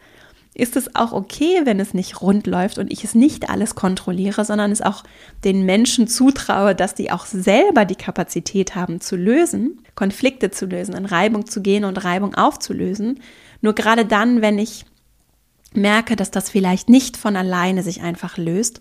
[0.52, 4.44] ist es auch okay, wenn es nicht rund läuft und ich es nicht alles kontrolliere,
[4.44, 5.04] sondern es auch
[5.42, 10.94] den Menschen zutraue, dass die auch selber die Kapazität haben zu lösen, Konflikte zu lösen,
[10.94, 13.20] in Reibung zu gehen und Reibung aufzulösen.
[13.62, 14.84] Nur gerade dann, wenn ich
[15.72, 18.80] merke, dass das vielleicht nicht von alleine sich einfach löst,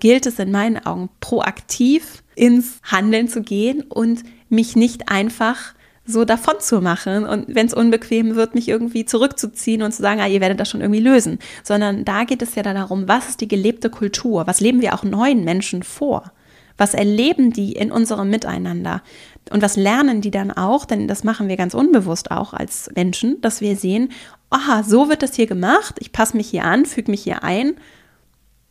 [0.00, 5.75] gilt es in meinen Augen proaktiv ins Handeln zu gehen und mich nicht einfach
[6.06, 10.20] so davon zu machen und wenn es unbequem wird, mich irgendwie zurückzuziehen und zu sagen,
[10.20, 13.28] ah, ihr werdet das schon irgendwie lösen, sondern da geht es ja dann darum, was
[13.28, 16.32] ist die gelebte Kultur, was leben wir auch neuen Menschen vor,
[16.76, 19.02] was erleben die in unserem Miteinander?
[19.50, 23.40] Und was lernen die dann auch, denn das machen wir ganz unbewusst auch als Menschen,
[23.40, 24.10] dass wir sehen,
[24.50, 27.76] aha, so wird das hier gemacht, ich passe mich hier an, füge mich hier ein.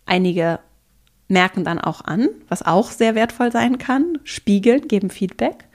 [0.06, 0.60] Einige
[1.28, 5.66] merken dann auch an, was auch sehr wertvoll sein kann, spiegeln, geben Feedback,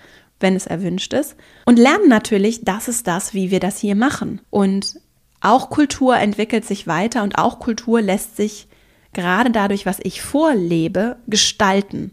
[0.40, 4.40] wenn es erwünscht ist und lernen natürlich, das ist das, wie wir das hier machen.
[4.50, 5.00] Und
[5.40, 8.68] auch Kultur entwickelt sich weiter und auch Kultur lässt sich
[9.12, 12.12] gerade dadurch, was ich vorlebe, gestalten.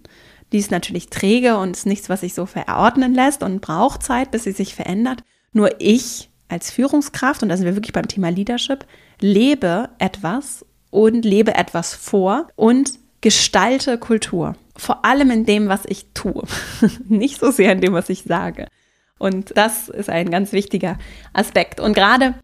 [0.51, 4.31] Die ist natürlich träge und ist nichts, was sich so verordnen lässt und braucht Zeit,
[4.31, 5.23] bis sie sich verändert.
[5.51, 8.85] Nur ich als Führungskraft, und da sind wir wirklich beim Thema Leadership,
[9.19, 14.56] lebe etwas und lebe etwas vor und gestalte Kultur.
[14.75, 16.43] Vor allem in dem, was ich tue.
[17.08, 18.67] Nicht so sehr in dem, was ich sage.
[19.17, 20.97] Und das ist ein ganz wichtiger
[21.34, 21.80] Aspekt.
[21.80, 22.36] Und gerade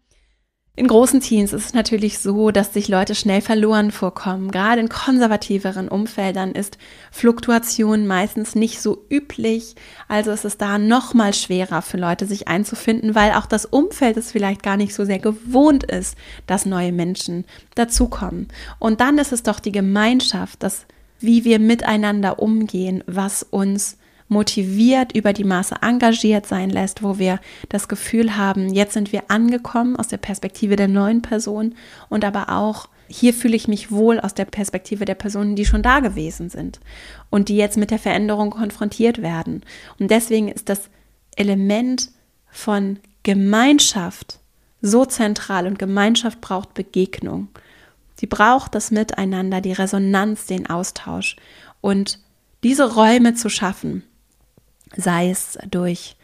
[0.76, 4.50] in großen Teams ist es natürlich so, dass sich Leute schnell verloren vorkommen.
[4.50, 6.78] Gerade in konservativeren Umfeldern ist
[7.12, 9.76] Fluktuation meistens nicht so üblich.
[10.08, 14.16] Also ist es da noch mal schwerer für Leute, sich einzufinden, weil auch das Umfeld
[14.16, 16.16] es vielleicht gar nicht so sehr gewohnt ist,
[16.48, 17.44] dass neue Menschen
[17.76, 18.48] dazukommen.
[18.80, 20.86] Und dann ist es doch die Gemeinschaft, das,
[21.20, 23.96] wie wir miteinander umgehen, was uns
[24.28, 29.24] motiviert, über die Maße engagiert sein lässt, wo wir das Gefühl haben, jetzt sind wir
[29.28, 31.74] angekommen aus der Perspektive der neuen Person
[32.08, 35.82] und aber auch hier fühle ich mich wohl aus der Perspektive der Personen, die schon
[35.82, 36.80] da gewesen sind
[37.30, 39.62] und die jetzt mit der Veränderung konfrontiert werden.
[39.98, 40.88] Und deswegen ist das
[41.36, 42.10] Element
[42.50, 44.40] von Gemeinschaft
[44.80, 47.48] so zentral und Gemeinschaft braucht Begegnung.
[48.16, 51.36] Sie braucht das Miteinander, die Resonanz, den Austausch
[51.80, 52.20] und
[52.62, 54.04] diese Räume zu schaffen,
[54.96, 56.16] sei es durch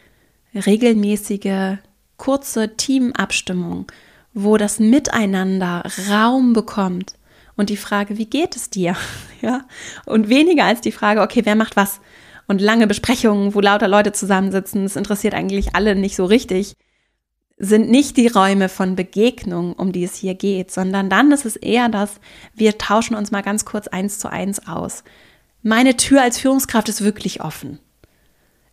[0.53, 1.77] regelmäßige,
[2.17, 3.91] kurze Teamabstimmung,
[4.33, 7.15] wo das Miteinander Raum bekommt
[7.55, 8.95] und die Frage, wie geht es dir?
[9.41, 9.65] Ja,
[10.05, 11.99] und weniger als die Frage, okay, wer macht was?
[12.45, 16.75] Und lange Besprechungen, wo lauter Leute zusammensitzen, das interessiert eigentlich alle nicht so richtig,
[17.57, 21.55] sind nicht die Räume von Begegnung, um die es hier geht, sondern dann ist es
[21.55, 22.19] eher das,
[22.53, 25.03] wir tauschen uns mal ganz kurz eins zu eins aus.
[25.63, 27.79] Meine Tür als Führungskraft ist wirklich offen.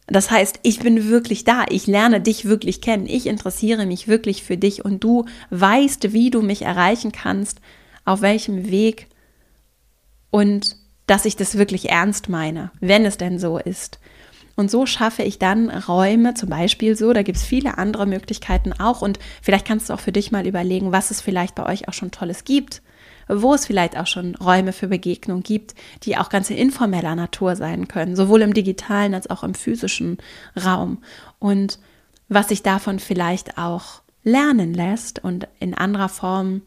[0.08, 4.42] Das heißt, ich bin wirklich da, ich lerne dich wirklich kennen, ich interessiere mich wirklich
[4.42, 4.84] für dich.
[4.84, 7.60] Und du weißt, wie du mich erreichen kannst,
[8.04, 9.06] auf welchem Weg.
[10.30, 13.98] Und dass ich das wirklich ernst meine, wenn es denn so ist.
[14.56, 18.72] Und so schaffe ich dann Räume, zum Beispiel so, da gibt es viele andere Möglichkeiten
[18.72, 19.02] auch.
[19.02, 21.92] Und vielleicht kannst du auch für dich mal überlegen, was es vielleicht bei euch auch
[21.92, 22.82] schon Tolles gibt
[23.28, 27.88] wo es vielleicht auch schon Räume für Begegnung gibt, die auch ganz informeller Natur sein
[27.88, 30.18] können, sowohl im digitalen als auch im physischen
[30.62, 30.98] Raum.
[31.38, 31.78] Und
[32.28, 36.62] was sich davon vielleicht auch lernen lässt und in anderer Form,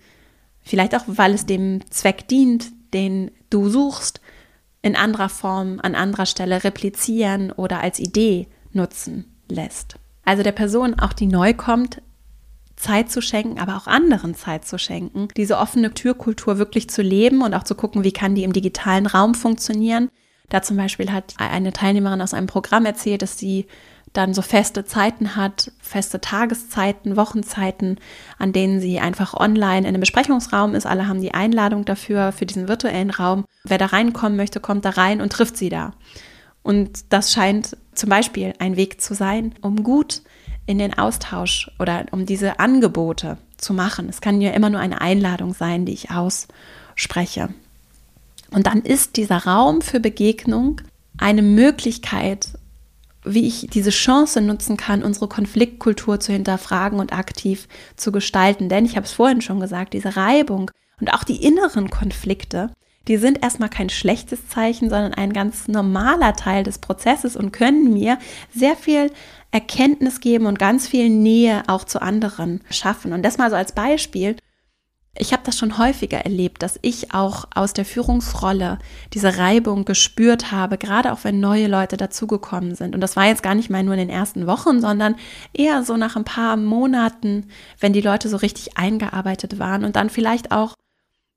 [0.61, 4.21] vielleicht auch, weil es dem Zweck dient, den du suchst,
[4.81, 9.95] in anderer Form, an anderer Stelle replizieren oder als Idee nutzen lässt.
[10.25, 12.01] Also der Person, auch die neu kommt,
[12.81, 17.41] Zeit zu schenken, aber auch anderen Zeit zu schenken, diese offene Türkultur wirklich zu leben
[17.41, 20.09] und auch zu gucken, wie kann die im digitalen Raum funktionieren.
[20.49, 23.67] Da zum Beispiel hat eine Teilnehmerin aus einem Programm erzählt, dass sie
[24.13, 27.97] dann so feste Zeiten hat, feste Tageszeiten, Wochenzeiten,
[28.37, 30.85] an denen sie einfach online in einem Besprechungsraum ist.
[30.85, 33.45] Alle haben die Einladung dafür, für diesen virtuellen Raum.
[33.63, 35.93] Wer da reinkommen möchte, kommt da rein und trifft sie da.
[36.63, 40.21] Und das scheint zum Beispiel ein Weg zu sein, um gut
[40.71, 44.09] in den Austausch oder um diese Angebote zu machen.
[44.09, 47.49] Es kann ja immer nur eine Einladung sein, die ich ausspreche.
[48.51, 50.81] Und dann ist dieser Raum für Begegnung
[51.17, 52.49] eine Möglichkeit,
[53.23, 58.67] wie ich diese Chance nutzen kann, unsere Konfliktkultur zu hinterfragen und aktiv zu gestalten.
[58.67, 62.71] Denn ich habe es vorhin schon gesagt, diese Reibung und auch die inneren Konflikte,
[63.07, 67.93] die sind erstmal kein schlechtes Zeichen, sondern ein ganz normaler Teil des Prozesses und können
[67.93, 68.17] mir
[68.53, 69.11] sehr viel
[69.51, 73.13] Erkenntnis geben und ganz viel Nähe auch zu anderen schaffen.
[73.13, 74.37] Und das mal so als Beispiel.
[75.17, 78.79] Ich habe das schon häufiger erlebt, dass ich auch aus der Führungsrolle
[79.13, 82.95] diese Reibung gespürt habe, gerade auch wenn neue Leute dazugekommen sind.
[82.95, 85.15] Und das war jetzt gar nicht mal nur in den ersten Wochen, sondern
[85.51, 90.09] eher so nach ein paar Monaten, wenn die Leute so richtig eingearbeitet waren und dann
[90.09, 90.75] vielleicht auch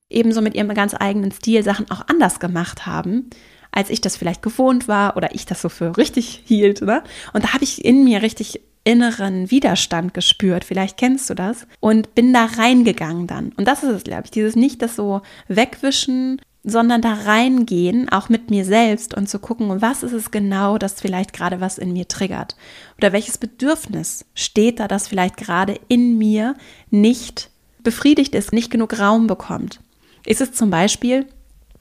[0.09, 3.29] ebenso mit ihrem ganz eigenen Stil Sachen auch anders gemacht haben,
[3.75, 6.81] als ich das vielleicht gewohnt war oder ich das so für richtig hielt.
[6.81, 7.03] Ne?
[7.33, 10.65] Und da habe ich in mir richtig inneren Widerstand gespürt.
[10.65, 11.67] Vielleicht kennst du das.
[11.81, 13.53] Und bin da reingegangen dann.
[13.57, 14.31] Und das ist es, glaube ich.
[14.31, 19.83] Dieses nicht das so wegwischen, sondern da reingehen, auch mit mir selbst und zu gucken,
[19.83, 22.57] was ist es genau, das vielleicht gerade was in mir triggert.
[22.97, 26.55] Oder welches Bedürfnis steht da, das vielleicht gerade in mir
[26.91, 27.51] nicht
[27.83, 29.81] befriedigt ist, nicht genug Raum bekommt.
[30.25, 31.27] Ist es zum Beispiel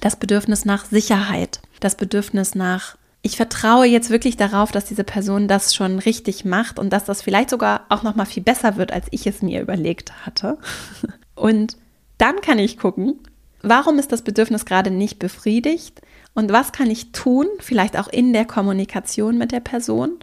[0.01, 5.47] das Bedürfnis nach Sicherheit, das Bedürfnis nach ich vertraue jetzt wirklich darauf, dass diese Person
[5.47, 8.91] das schon richtig macht und dass das vielleicht sogar auch noch mal viel besser wird,
[8.91, 10.57] als ich es mir überlegt hatte.
[11.35, 11.77] Und
[12.17, 13.19] dann kann ich gucken,
[13.61, 16.01] warum ist das Bedürfnis gerade nicht befriedigt
[16.35, 20.19] und was kann ich tun, vielleicht auch in der Kommunikation mit der Person,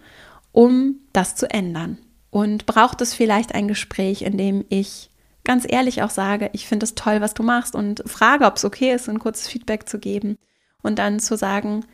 [0.53, 1.99] um das zu ändern.
[2.31, 5.11] Und braucht es vielleicht ein Gespräch, in dem ich
[5.42, 8.64] ganz ehrlich auch sage, ich finde es toll, was du machst und frage, ob es
[8.64, 10.37] okay ist, ein kurzes Feedback zu geben
[10.82, 11.84] und dann zu sagen,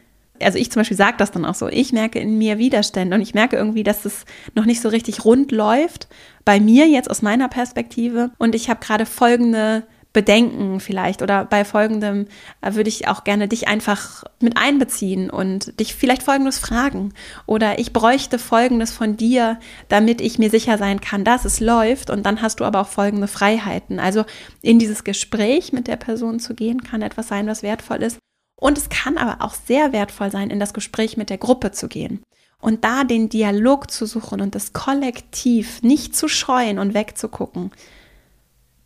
[0.41, 3.23] also ich zum Beispiel sage das dann auch so, ich merke in mir Widerstände und
[3.23, 6.09] ich merke irgendwie, dass es noch nicht so richtig rund läuft,
[6.45, 8.31] bei mir jetzt aus meiner Perspektive.
[8.39, 12.27] Und ich habe gerade folgende Bedenken vielleicht oder bei folgendem
[12.63, 17.13] äh, würde ich auch gerne dich einfach mit einbeziehen und dich vielleicht folgendes fragen
[17.45, 22.09] oder ich bräuchte folgendes von dir, damit ich mir sicher sein kann, dass es läuft
[22.09, 24.01] und dann hast du aber auch folgende Freiheiten.
[24.01, 24.25] Also
[24.63, 28.17] in dieses Gespräch mit der Person zu gehen, kann etwas sein, was wertvoll ist
[28.57, 31.89] und es kann aber auch sehr wertvoll sein, in das Gespräch mit der Gruppe zu
[31.89, 32.23] gehen
[32.61, 37.71] und da den Dialog zu suchen und das Kollektiv nicht zu scheuen und wegzugucken.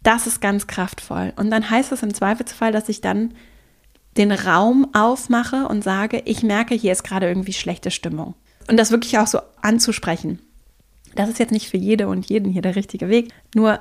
[0.03, 1.33] Das ist ganz kraftvoll.
[1.37, 3.35] Und dann heißt es im Zweifelsfall, dass ich dann
[4.17, 8.35] den Raum aufmache und sage, ich merke, hier ist gerade irgendwie schlechte Stimmung.
[8.69, 10.41] Und das wirklich auch so anzusprechen.
[11.15, 13.33] Das ist jetzt nicht für jede und jeden hier der richtige Weg.
[13.55, 13.81] Nur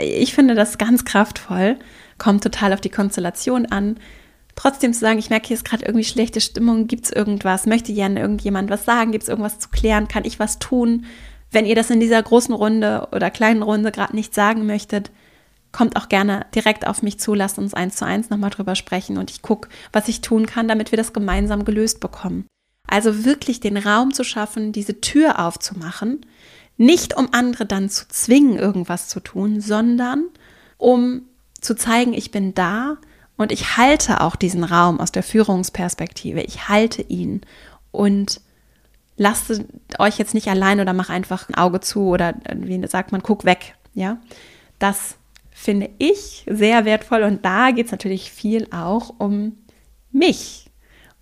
[0.00, 1.78] ich finde das ganz kraftvoll,
[2.18, 3.98] kommt total auf die Konstellation an
[4.58, 7.92] trotzdem zu sagen, ich merke, hier ist gerade irgendwie schlechte Stimmung, gibt es irgendwas, möchte
[7.94, 11.06] gerne irgendjemand was sagen, gibt es irgendwas zu klären, kann ich was tun?
[11.52, 15.12] Wenn ihr das in dieser großen Runde oder kleinen Runde gerade nicht sagen möchtet,
[15.70, 19.16] kommt auch gerne direkt auf mich zu, lasst uns eins zu eins nochmal drüber sprechen
[19.16, 22.46] und ich gucke, was ich tun kann, damit wir das gemeinsam gelöst bekommen.
[22.88, 26.26] Also wirklich den Raum zu schaffen, diese Tür aufzumachen,
[26.76, 30.24] nicht um andere dann zu zwingen, irgendwas zu tun, sondern
[30.78, 31.22] um
[31.60, 32.98] zu zeigen, ich bin da,
[33.38, 36.42] und ich halte auch diesen Raum aus der Führungsperspektive.
[36.42, 37.40] Ich halte ihn
[37.92, 38.42] und
[39.16, 39.62] lasst
[39.98, 43.44] euch jetzt nicht allein oder mach einfach ein Auge zu oder wie sagt man, guck
[43.44, 43.76] weg.
[43.94, 44.18] Ja,
[44.78, 45.16] das
[45.50, 49.56] finde ich sehr wertvoll und da geht es natürlich viel auch um
[50.10, 50.66] mich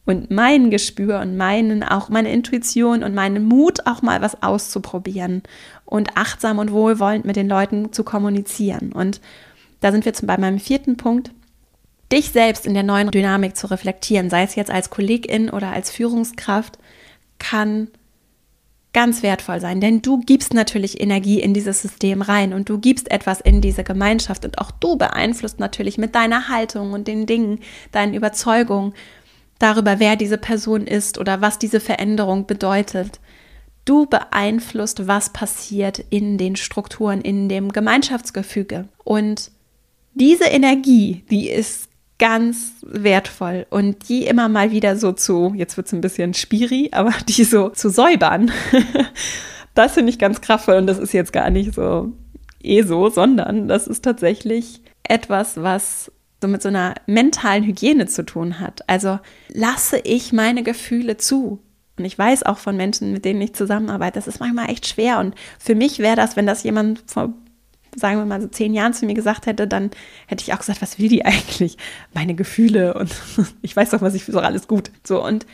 [0.07, 5.42] und mein Gespür und meinen auch meine Intuition und meinen Mut auch mal was auszuprobieren
[5.85, 9.20] und achtsam und wohlwollend mit den Leuten zu kommunizieren und
[9.81, 11.31] da sind wir zum bei meinem vierten Punkt
[12.12, 15.90] dich selbst in der neuen Dynamik zu reflektieren, sei es jetzt als Kollegin oder als
[15.90, 16.79] Führungskraft,
[17.38, 17.88] kann
[18.97, 23.11] ganz wertvoll sein, denn du gibst natürlich Energie in dieses System rein und du gibst
[23.11, 27.61] etwas in diese Gemeinschaft und auch du beeinflusst natürlich mit deiner Haltung und den Dingen,
[27.92, 28.95] deinen Überzeugungen
[29.59, 33.21] darüber, wer diese Person ist oder was diese Veränderung bedeutet.
[33.85, 38.88] Du beeinflusst, was passiert in den Strukturen, in dem Gemeinschaftsgefüge.
[39.05, 39.51] Und
[40.14, 41.86] diese Energie, die ist
[42.18, 46.90] ganz wertvoll und die immer mal wieder so zu, jetzt wird es ein bisschen spiri,
[46.92, 48.50] aber die so zu säubern,
[49.74, 52.12] das finde ich ganz kraftvoll und das ist jetzt gar nicht so
[52.62, 56.11] eh so, sondern das ist tatsächlich etwas, was
[56.42, 58.88] so mit so einer mentalen Hygiene zu tun hat.
[58.88, 61.61] Also lasse ich meine Gefühle zu.
[61.98, 65.18] Und ich weiß auch von Menschen, mit denen ich zusammenarbeite, das ist manchmal echt schwer.
[65.18, 67.33] Und für mich wäre das, wenn das jemand vor
[67.96, 69.90] sagen wir mal so zehn Jahren zu mir gesagt hätte, dann
[70.26, 71.76] hätte ich auch gesagt, was will die eigentlich?
[72.14, 73.11] Meine Gefühle und
[73.62, 74.90] ich weiß doch, was ich für so alles gut.
[75.03, 75.47] So und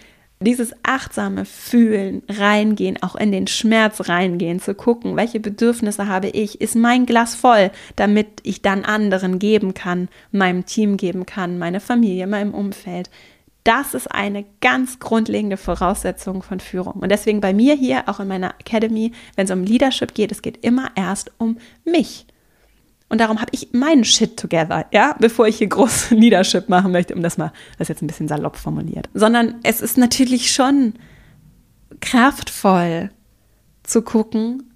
[0.44, 6.60] dieses achtsame Fühlen, reingehen, auch in den Schmerz reingehen, zu gucken, welche Bedürfnisse habe ich,
[6.60, 11.80] ist mein Glas voll, damit ich dann anderen geben kann, meinem Team geben kann, meine
[11.80, 13.10] Familie, meinem Umfeld.
[13.64, 16.94] Das ist eine ganz grundlegende Voraussetzung von Führung.
[16.94, 20.42] Und deswegen bei mir hier, auch in meiner Academy, wenn es um Leadership geht, es
[20.42, 22.26] geht immer erst um mich.
[23.12, 27.14] Und darum habe ich meinen Shit together, ja, bevor ich hier groß Leadership machen möchte,
[27.14, 29.10] um das mal, das jetzt ein bisschen salopp formuliert.
[29.12, 30.94] Sondern es ist natürlich schon
[32.00, 33.10] kraftvoll
[33.82, 34.72] zu gucken,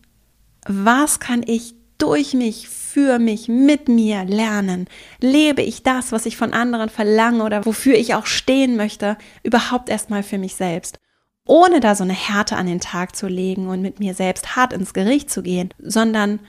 [0.66, 4.86] was kann ich durch mich, für mich, mit mir lernen?
[5.18, 9.88] Lebe ich das, was ich von anderen verlange oder wofür ich auch stehen möchte, überhaupt
[9.88, 10.98] erstmal für mich selbst?
[11.46, 14.74] Ohne da so eine Härte an den Tag zu legen und mit mir selbst hart
[14.74, 16.40] ins Gericht zu gehen, sondern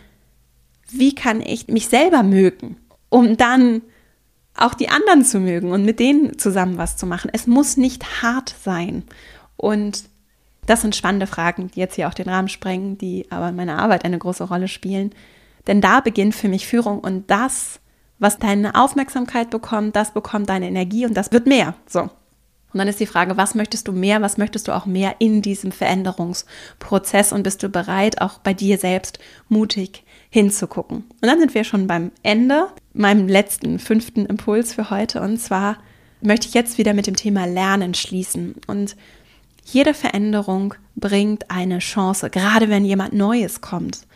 [0.89, 2.77] wie kann ich mich selber mögen,
[3.09, 3.81] um dann
[4.55, 7.29] auch die anderen zu mögen und mit denen zusammen was zu machen.
[7.31, 9.03] Es muss nicht hart sein.
[9.55, 10.05] Und
[10.65, 13.79] das sind spannende Fragen, die jetzt hier auch den Rahmen sprengen, die aber in meiner
[13.79, 15.11] Arbeit eine große Rolle spielen.
[15.67, 17.79] Denn da beginnt für mich Führung und das,
[18.19, 21.75] was deine Aufmerksamkeit bekommt, das bekommt deine Energie und das wird mehr.
[21.85, 22.01] So.
[22.01, 25.41] Und dann ist die Frage, was möchtest du mehr, was möchtest du auch mehr in
[25.41, 30.97] diesem Veränderungsprozess und bist du bereit, auch bei dir selbst mutig hinzugucken?
[30.97, 35.21] Und dann sind wir schon beim Ende, meinem letzten, fünften Impuls für heute.
[35.21, 35.77] Und zwar
[36.21, 38.55] möchte ich jetzt wieder mit dem Thema Lernen schließen.
[38.67, 38.95] Und
[39.65, 44.06] jede Veränderung bringt eine Chance, gerade wenn jemand Neues kommt.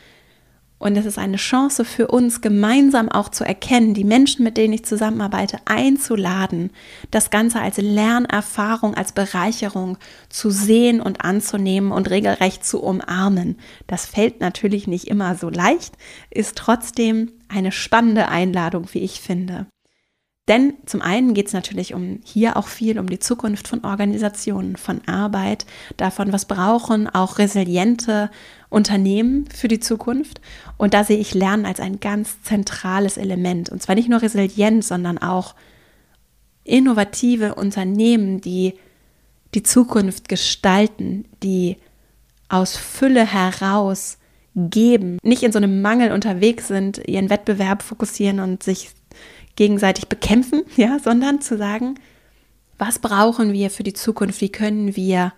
[0.82, 4.74] Und es ist eine Chance für uns, gemeinsam auch zu erkennen, die Menschen, mit denen
[4.74, 6.72] ich zusammenarbeite, einzuladen,
[7.12, 13.60] das Ganze als Lernerfahrung, als Bereicherung zu sehen und anzunehmen und regelrecht zu umarmen.
[13.86, 15.94] Das fällt natürlich nicht immer so leicht,
[16.32, 19.68] ist trotzdem eine spannende Einladung, wie ich finde.
[20.52, 24.76] Denn zum einen geht es natürlich um hier auch viel um die Zukunft von Organisationen,
[24.76, 28.30] von Arbeit, davon, was brauchen auch resiliente
[28.68, 30.41] Unternehmen für die Zukunft.
[30.76, 33.70] Und da sehe ich Lernen als ein ganz zentrales Element.
[33.70, 35.56] Und zwar nicht nur resilient, sondern auch
[36.66, 38.74] innovative Unternehmen, die
[39.54, 41.78] die Zukunft gestalten, die
[42.49, 44.18] aus Fülle heraus
[44.54, 48.89] geben, nicht in so einem Mangel unterwegs sind, ihren Wettbewerb fokussieren und sich
[49.56, 51.95] gegenseitig bekämpfen, ja, sondern zu sagen,
[52.78, 54.41] was brauchen wir für die Zukunft?
[54.41, 55.34] Wie können wir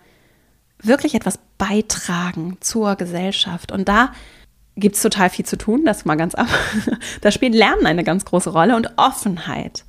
[0.82, 3.70] wirklich etwas beitragen zur Gesellschaft?
[3.70, 4.12] Und da
[4.76, 6.48] gibt es total viel zu tun, das mal ganz ab.
[7.20, 9.84] Da spielt Lernen eine ganz große Rolle und Offenheit.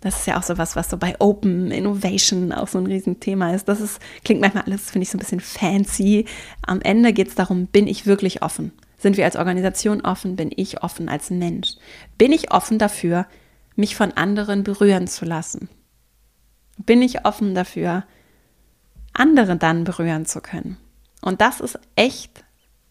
[0.00, 3.52] Das ist ja auch so was, was so bei Open Innovation auch so ein Riesenthema
[3.54, 3.68] ist.
[3.68, 6.24] Das ist, klingt manchmal alles, finde ich, so ein bisschen fancy.
[6.62, 8.72] Am Ende geht es darum, bin ich wirklich offen?
[8.96, 10.36] Sind wir als Organisation offen?
[10.36, 11.74] Bin ich offen als Mensch?
[12.16, 13.26] Bin ich offen dafür,
[13.78, 15.68] mich von anderen berühren zu lassen?
[16.78, 18.04] Bin ich offen dafür,
[19.12, 20.76] andere dann berühren zu können?
[21.22, 22.44] Und das ist echt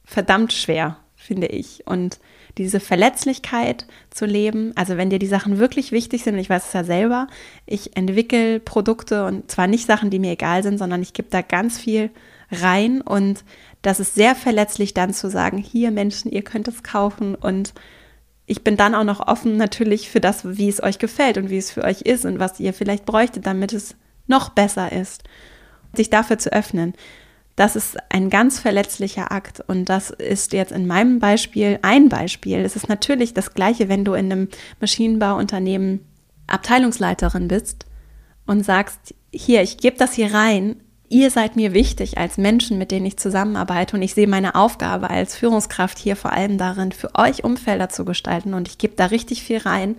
[0.03, 1.85] verdammt schwer, finde ich.
[1.85, 2.19] Und
[2.57, 6.73] diese Verletzlichkeit zu leben, also wenn dir die Sachen wirklich wichtig sind, ich weiß es
[6.73, 7.27] ja selber,
[7.65, 11.41] ich entwickle Produkte und zwar nicht Sachen, die mir egal sind, sondern ich gebe da
[11.41, 12.09] ganz viel
[12.49, 13.43] rein und
[13.81, 17.73] das ist sehr verletzlich dann zu sagen, hier Menschen, ihr könnt es kaufen und
[18.47, 21.57] ich bin dann auch noch offen natürlich für das, wie es euch gefällt und wie
[21.57, 23.95] es für euch ist und was ihr vielleicht bräuchtet, damit es
[24.25, 25.23] noch besser ist.
[25.93, 26.93] Sich dafür zu öffnen,
[27.57, 32.59] das ist ein ganz verletzlicher Akt und das ist jetzt in meinem Beispiel ein Beispiel.
[32.59, 34.47] Es ist natürlich das gleiche, wenn du in einem
[34.79, 36.05] Maschinenbauunternehmen
[36.45, 37.85] Abteilungsleiterin bist
[38.45, 40.77] und sagst, hier, ich gebe das hier rein,
[41.09, 45.09] ihr seid mir wichtig als Menschen, mit denen ich zusammenarbeite und ich sehe meine Aufgabe
[45.09, 49.05] als Führungskraft hier vor allem darin, für euch Umfelder zu gestalten und ich gebe da
[49.07, 49.95] richtig viel rein.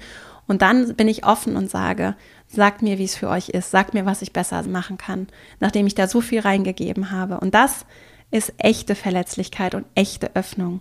[0.47, 2.15] Und dann bin ich offen und sage,
[2.47, 5.29] sagt mir, wie es für euch ist, sagt mir, was ich besser machen kann,
[5.61, 7.39] nachdem ich da so viel reingegeben habe.
[7.39, 7.85] Und das
[8.31, 10.81] ist echte Verletzlichkeit und echte Öffnung.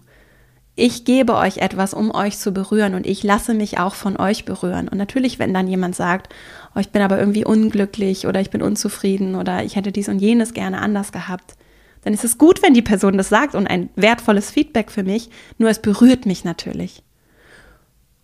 [0.80, 4.46] Ich gebe euch etwas, um euch zu berühren und ich lasse mich auch von euch
[4.46, 4.88] berühren.
[4.88, 6.32] Und natürlich, wenn dann jemand sagt,
[6.78, 10.20] oh, ich bin aber irgendwie unglücklich oder ich bin unzufrieden oder ich hätte dies und
[10.20, 11.56] jenes gerne anders gehabt,
[12.04, 15.30] dann ist es gut, wenn die Person das sagt und ein wertvolles Feedback für mich,
[15.58, 17.04] nur es berührt mich natürlich.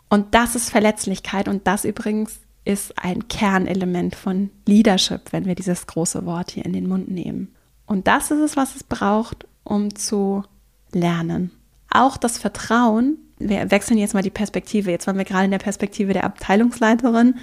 [0.07, 5.87] Und das ist Verletzlichkeit und das übrigens ist ein Kernelement von Leadership, wenn wir dieses
[5.87, 7.53] große Wort hier in den Mund nehmen.
[7.87, 10.43] Und das ist es, was es braucht, um zu
[10.91, 11.51] lernen.
[11.89, 15.57] Auch das Vertrauen, wir wechseln jetzt mal die Perspektive, jetzt waren wir gerade in der
[15.57, 17.35] Perspektive der Abteilungsleiterin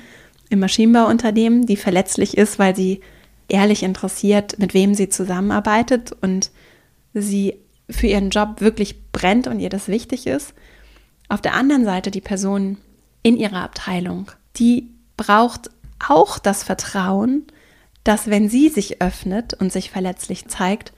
[0.51, 3.01] im Maschinenbauunternehmen, die verletzlich ist, weil sie
[3.48, 6.51] ehrlich interessiert, mit wem sie zusammenarbeitet und
[7.14, 7.57] sie
[7.88, 10.55] für ihren Job wirklich brennt und ihr das wichtig ist.
[11.28, 12.78] Auf der anderen Seite die Person
[13.22, 15.70] in ihrer Abteilung, die braucht
[16.07, 17.46] auch das Vertrauen,
[18.05, 20.92] dass wenn sie sich öffnet und sich verletzlich zeigt,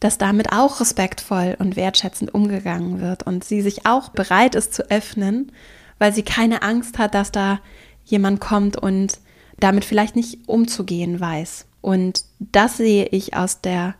[0.00, 4.90] dass damit auch respektvoll und wertschätzend umgegangen wird und sie sich auch bereit ist zu
[4.90, 5.52] öffnen,
[5.98, 7.60] weil sie keine Angst hat, dass da
[8.04, 9.18] jemand kommt und
[9.58, 11.66] damit vielleicht nicht umzugehen weiß.
[11.80, 13.94] Und das sehe ich aus der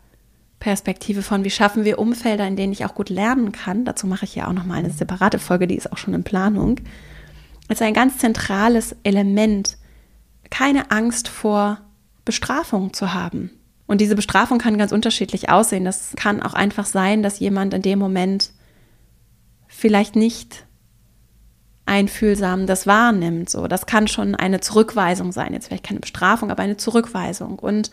[0.59, 3.85] Perspektive von, wie schaffen wir Umfelder, in denen ich auch gut lernen kann.
[3.85, 6.81] Dazu mache ich ja auch nochmal eine separate Folge, die ist auch schon in Planung.
[7.69, 9.77] Es ist ein ganz zentrales Element,
[10.51, 11.81] keine Angst vor
[12.25, 13.51] Bestrafung zu haben.
[13.87, 15.85] Und diese Bestrafung kann ganz unterschiedlich aussehen.
[15.85, 18.51] Das kann auch einfach sein, dass jemand in dem Moment
[19.67, 20.65] vielleicht nicht
[21.87, 23.51] einfühlsam das wahrnimmt.
[23.51, 25.53] So, das kann schon eine Zurückweisung sein.
[25.53, 27.59] Jetzt vielleicht keine Bestrafung, aber eine Zurückweisung.
[27.59, 27.91] Und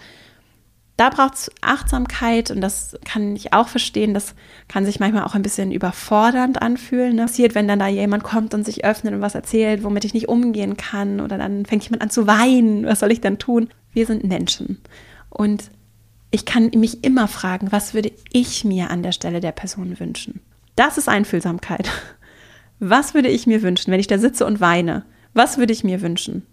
[0.98, 4.14] da braucht es Achtsamkeit und das kann ich auch verstehen.
[4.14, 4.36] Das
[4.68, 7.16] kann sich manchmal auch ein bisschen überfordernd anfühlen.
[7.16, 7.24] Ne?
[7.24, 10.30] Passiert, wenn dann da jemand kommt und sich öffnet und was erzählt, womit ich nicht
[10.30, 12.86] umgehen kann oder dann fängt jemand an zu weinen.
[12.86, 13.70] Was soll ich dann tun?
[13.94, 14.80] Wir sind Menschen
[15.30, 15.72] und
[16.30, 20.40] ich kann mich immer fragen, was würde ich mir an der Stelle der Person wünschen?
[20.76, 21.90] Das ist Einfühlsamkeit.
[22.84, 25.06] Was würde ich mir wünschen, wenn ich da sitze und weine?
[25.36, 26.48] Was würde ich mir wünschen?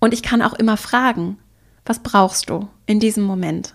[0.00, 1.38] Und ich kann auch immer fragen,
[1.84, 3.74] was brauchst du in diesem Moment?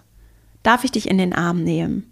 [0.63, 2.09] Darf ich dich in den Arm nehmen?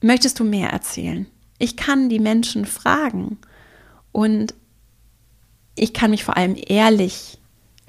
[0.00, 1.26] Möchtest du mehr erzählen?
[1.58, 3.36] Ich kann die Menschen fragen
[4.12, 4.54] und
[5.74, 7.38] ich kann mich vor allem ehrlich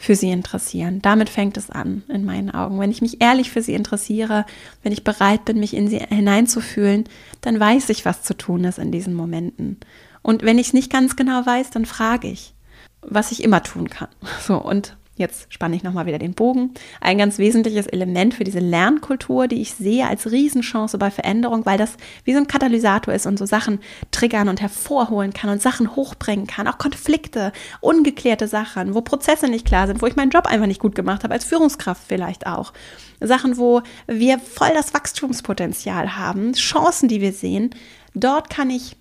[0.06, 1.02] für sie interessieren.
[1.02, 2.80] Damit fängt es an, in meinen Augen.
[2.80, 4.46] Wenn ich mich ehrlich für sie interessiere,
[4.84, 7.06] wenn ich bereit bin, mich in sie hineinzufühlen,
[7.42, 9.80] dann weiß ich, was zu tun ist in diesen Momenten.
[10.22, 12.54] Und wenn ich es nicht ganz genau weiß, dann frage ich,
[13.02, 14.10] was ich immer tun kann.
[14.46, 16.74] So, und Jetzt spanne ich nochmal wieder den Bogen.
[17.00, 21.78] Ein ganz wesentliches Element für diese Lernkultur, die ich sehe als Riesenchance bei Veränderung, weil
[21.78, 21.96] das
[22.26, 23.80] wie so ein Katalysator ist und so Sachen
[24.12, 26.68] triggern und hervorholen kann und Sachen hochbringen kann.
[26.68, 30.82] Auch Konflikte, ungeklärte Sachen, wo Prozesse nicht klar sind, wo ich meinen Job einfach nicht
[30.82, 32.74] gut gemacht habe, als Führungskraft vielleicht auch.
[33.22, 37.70] Sachen, wo wir voll das Wachstumspotenzial haben, Chancen, die wir sehen.
[38.14, 38.98] Dort kann ich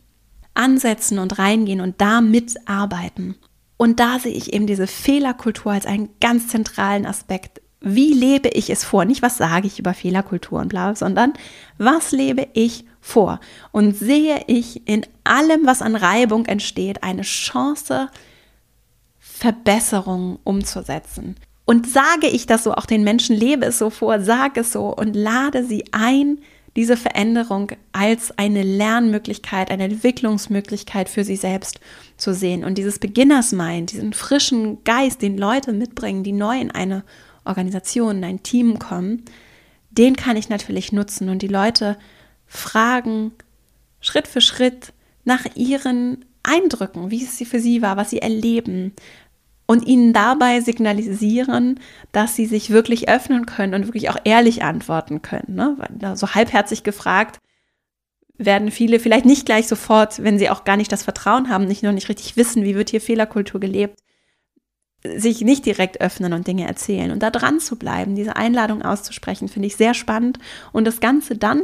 [0.54, 3.34] ansetzen und reingehen und da mitarbeiten.
[3.76, 7.60] Und da sehe ich eben diese Fehlerkultur als einen ganz zentralen Aspekt.
[7.80, 9.04] Wie lebe ich es vor?
[9.04, 11.34] Nicht, was sage ich über Fehlerkultur und bla, sondern
[11.76, 13.40] was lebe ich vor?
[13.72, 18.08] Und sehe ich in allem, was an Reibung entsteht, eine Chance,
[19.18, 21.36] Verbesserungen umzusetzen.
[21.66, 24.94] Und sage ich das so auch den Menschen, lebe es so vor, sage es so
[24.94, 26.38] und lade sie ein,
[26.76, 31.80] diese Veränderung als eine Lernmöglichkeit, eine Entwicklungsmöglichkeit für sie selbst
[32.16, 32.64] zu sehen.
[32.64, 37.04] Und dieses Beginners Mind, diesen frischen Geist, den Leute mitbringen, die neu in eine
[37.44, 39.24] Organisation, in ein Team kommen,
[39.90, 41.96] den kann ich natürlich nutzen und die Leute
[42.46, 43.32] fragen
[44.00, 44.92] Schritt für Schritt
[45.24, 48.92] nach ihren Eindrücken, wie es für sie war, was sie erleben,
[49.66, 51.80] und ihnen dabei signalisieren,
[52.12, 55.54] dass sie sich wirklich öffnen können und wirklich auch ehrlich antworten können.
[55.54, 55.76] Ne?
[56.16, 57.38] So halbherzig gefragt
[58.36, 61.82] werden viele vielleicht nicht gleich sofort, wenn sie auch gar nicht das Vertrauen haben, nicht
[61.82, 64.00] nur nicht richtig wissen, wie wird hier Fehlerkultur gelebt,
[65.04, 69.48] sich nicht direkt öffnen und Dinge erzählen und da dran zu bleiben, diese Einladung auszusprechen,
[69.48, 70.38] finde ich sehr spannend
[70.72, 71.62] und das Ganze dann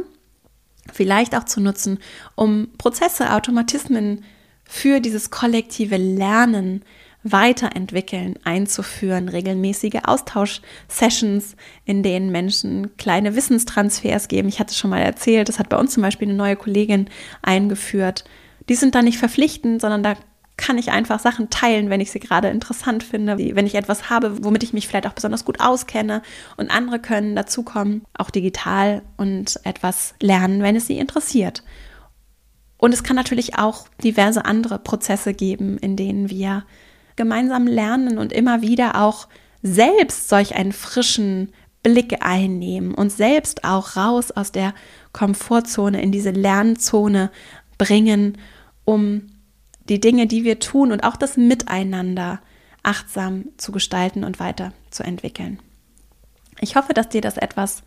[0.91, 1.99] vielleicht auch zu nutzen,
[2.35, 4.23] um Prozesse, Automatismen
[4.63, 6.83] für dieses kollektive Lernen
[7.23, 11.55] weiterentwickeln, einzuführen, regelmäßige Austauschsessions,
[11.85, 14.49] in denen Menschen kleine Wissenstransfers geben.
[14.49, 17.09] Ich hatte schon mal erzählt, das hat bei uns zum Beispiel eine neue Kollegin
[17.41, 18.25] eingeführt.
[18.69, 20.15] Die sind da nicht verpflichtend, sondern da
[20.57, 24.43] kann ich einfach Sachen teilen, wenn ich sie gerade interessant finde, wenn ich etwas habe,
[24.43, 26.21] womit ich mich vielleicht auch besonders gut auskenne
[26.55, 31.63] und andere können dazukommen, auch digital und etwas lernen, wenn es sie interessiert.
[32.77, 36.63] Und es kann natürlich auch diverse andere Prozesse geben, in denen wir
[37.21, 39.27] gemeinsam lernen und immer wieder auch
[39.61, 41.53] selbst solch einen frischen
[41.83, 44.73] Blick einnehmen und selbst auch raus aus der
[45.13, 47.29] Komfortzone in diese Lernzone
[47.77, 48.39] bringen,
[48.85, 49.27] um
[49.87, 52.41] die Dinge, die wir tun und auch das Miteinander
[52.81, 55.59] achtsam zu gestalten und weiterzuentwickeln.
[56.59, 57.83] Ich hoffe, dass dir das etwas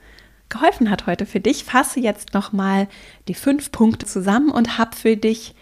[0.49, 1.64] geholfen hat heute für dich.
[1.64, 2.87] Fasse jetzt nochmal
[3.26, 5.57] die fünf Punkte zusammen und habe für dich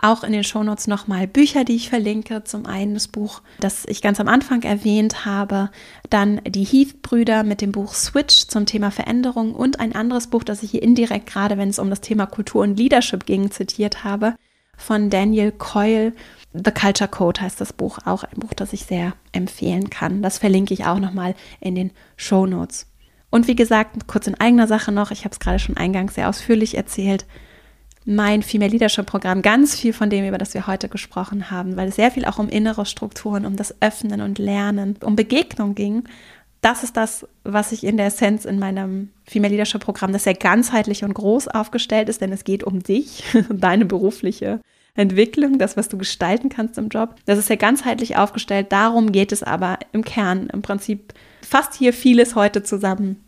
[0.00, 2.44] auch in den Shownotes nochmal Bücher, die ich verlinke.
[2.44, 5.70] Zum einen das Buch, das ich ganz am Anfang erwähnt habe,
[6.08, 10.62] dann die Heath-Brüder mit dem Buch Switch zum Thema Veränderung und ein anderes Buch, das
[10.62, 14.34] ich hier indirekt gerade, wenn es um das Thema Kultur und Leadership ging, zitiert habe,
[14.76, 16.12] von Daniel Coyle.
[16.54, 20.22] The Culture Code heißt das Buch, auch ein Buch, das ich sehr empfehlen kann.
[20.22, 22.86] Das verlinke ich auch nochmal in den Shownotes.
[23.30, 26.28] Und wie gesagt, kurz in eigener Sache noch, ich habe es gerade schon eingangs sehr
[26.28, 27.26] ausführlich erzählt,
[28.08, 31.88] mein Female Leadership Programm ganz viel von dem, über das wir heute gesprochen haben, weil
[31.88, 36.04] es sehr viel auch um innere Strukturen, um das Öffnen und Lernen, um Begegnung ging.
[36.62, 40.32] Das ist das, was ich in der Essenz in meinem Female Leadership Programm, das sehr
[40.32, 44.60] ganzheitlich und groß aufgestellt ist, denn es geht um dich, deine berufliche
[44.94, 47.14] Entwicklung, das, was du gestalten kannst im Job.
[47.26, 48.72] Das ist ja ganzheitlich aufgestellt.
[48.72, 50.48] Darum geht es aber im Kern.
[50.50, 53.22] Im Prinzip fasst hier vieles heute zusammen,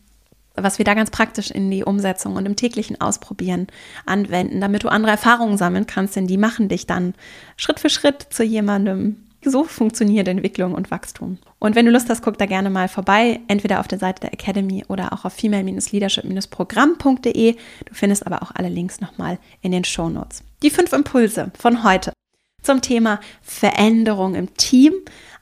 [0.63, 3.67] was wir da ganz praktisch in die Umsetzung und im täglichen Ausprobieren
[4.07, 7.15] anwenden, damit du andere Erfahrungen sammeln kannst, denn die machen dich dann
[7.57, 11.39] Schritt für Schritt zu jemandem, so funktioniert Entwicklung und Wachstum.
[11.59, 14.35] Und wenn du Lust hast, guck da gerne mal vorbei, entweder auf der Seite der
[14.35, 17.53] Academy oder auch auf female-leadership-programm.de.
[17.53, 17.59] Du
[17.93, 20.45] findest aber auch alle Links nochmal in den Show Notes.
[20.63, 22.13] Die fünf Impulse von heute
[22.63, 24.93] zum Thema Veränderung im Team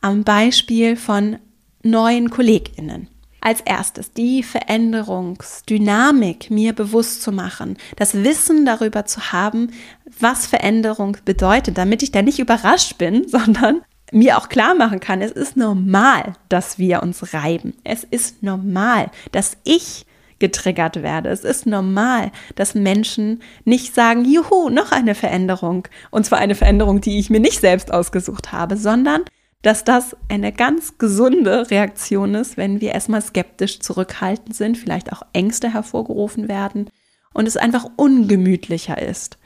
[0.01, 1.39] am Beispiel von
[1.83, 3.09] neuen KollegInnen.
[3.41, 9.73] Als erstes die Veränderungsdynamik mir bewusst zu machen, das Wissen darüber zu haben,
[10.19, 15.21] was Veränderung bedeutet, damit ich da nicht überrascht bin, sondern mir auch klar machen kann,
[15.21, 17.75] es ist normal, dass wir uns reiben.
[17.85, 20.07] Es ist normal, dass ich
[20.39, 21.31] getriggert werde.
[21.31, 25.89] Es ist normal, dass Menschen nicht sagen, juhu, noch eine Veränderung.
[26.11, 29.23] Und zwar eine Veränderung, die ich mir nicht selbst ausgesucht habe, sondern
[29.63, 35.23] dass das eine ganz gesunde Reaktion ist, wenn wir erstmal skeptisch zurückhaltend sind, vielleicht auch
[35.33, 36.89] Ängste hervorgerufen werden
[37.35, 39.39] und es einfach ungemütlicher ist.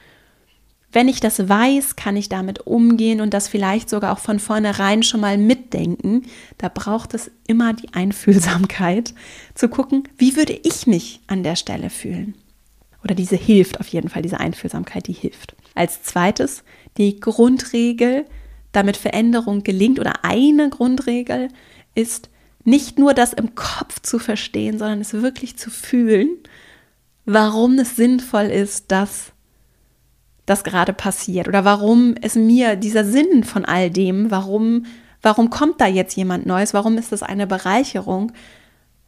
[0.93, 5.03] Wenn ich das weiß, kann ich damit umgehen und das vielleicht sogar auch von vornherein
[5.03, 6.27] schon mal mitdenken.
[6.59, 9.15] Da braucht es immer die Einfühlsamkeit
[9.55, 12.35] zu gucken, wie würde ich mich an der Stelle fühlen.
[13.03, 15.57] Oder diese hilft auf jeden Fall, diese Einfühlsamkeit, die hilft.
[15.75, 16.63] Als zweites
[16.99, 18.27] die Grundregel,
[18.73, 21.49] damit Veränderung gelingt oder eine Grundregel
[21.95, 22.31] ist,
[22.64, 26.29] nicht nur das im Kopf zu verstehen, sondern es wirklich zu fühlen,
[27.25, 29.33] warum es sinnvoll ist, dass
[30.47, 34.87] das gerade passiert oder warum es mir dieser Sinn von all dem, warum,
[35.23, 38.33] warum kommt da jetzt jemand Neues, warum ist das eine Bereicherung,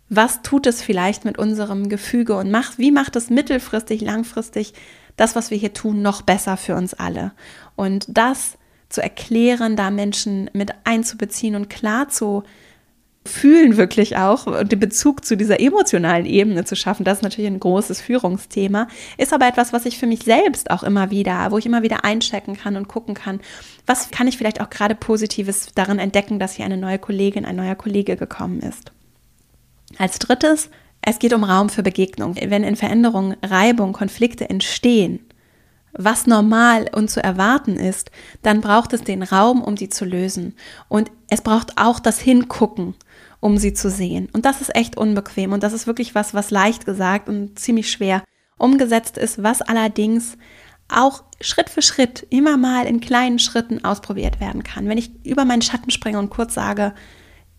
[0.09, 4.75] was tut es vielleicht mit unserem Gefüge und macht, wie macht es mittelfristig, langfristig
[5.17, 7.33] das, was wir hier tun, noch besser für uns alle.
[7.77, 8.59] Und das
[8.89, 12.45] zu erklären, da Menschen mit einzubeziehen und klar zu
[13.27, 17.51] fühlen wirklich auch und den Bezug zu dieser emotionalen Ebene zu schaffen, das ist natürlich
[17.51, 21.59] ein großes Führungsthema, ist aber etwas, was ich für mich selbst auch immer wieder, wo
[21.59, 23.41] ich immer wieder einchecken kann und gucken kann,
[23.87, 27.57] was kann ich vielleicht auch gerade Positives darin entdecken, dass hier eine neue Kollegin, ein
[27.57, 28.93] neuer Kollege gekommen ist.
[29.97, 30.69] Als drittes,
[31.01, 32.35] es geht um Raum für Begegnung.
[32.37, 35.21] Wenn in Veränderungen Reibung, Konflikte entstehen,
[35.97, 38.11] was normal und zu erwarten ist,
[38.43, 40.55] dann braucht es den Raum, um sie zu lösen.
[40.89, 42.95] Und es braucht auch das Hingucken,
[43.41, 44.29] um sie zu sehen.
[44.33, 45.53] Und das ist echt unbequem.
[45.53, 48.23] Und das ist wirklich was, was leicht gesagt und ziemlich schwer
[48.57, 50.37] umgesetzt ist, was allerdings
[50.89, 54.89] auch Schritt für Schritt immer mal in kleinen Schritten ausprobiert werden kann.
[54.89, 56.95] Wenn ich über meinen Schatten springe und kurz sage,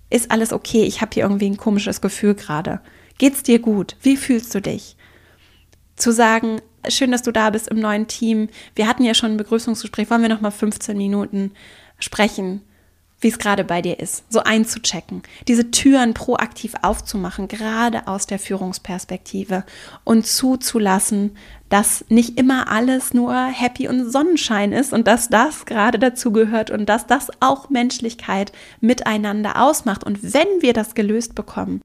[0.10, 2.82] ist alles okay, ich habe hier irgendwie ein komisches Gefühl gerade.
[3.18, 3.96] Geht's dir gut?
[4.02, 4.98] Wie fühlst du dich?
[5.96, 8.50] Zu sagen, schön, dass du da bist im neuen Team.
[8.76, 10.10] Wir hatten ja schon ein Begrüßungsgespräch.
[10.10, 11.52] Wollen wir noch mal 15 Minuten
[12.00, 12.62] sprechen,
[13.22, 18.40] wie es gerade bei dir ist, so einzuchecken, diese Türen proaktiv aufzumachen, gerade aus der
[18.40, 19.64] Führungsperspektive
[20.04, 21.38] und zuzulassen,
[21.70, 26.70] dass nicht immer alles nur Happy und Sonnenschein ist und dass das gerade dazu gehört
[26.70, 30.04] und dass das auch Menschlichkeit miteinander ausmacht.
[30.04, 31.82] Und wenn wir das gelöst bekommen,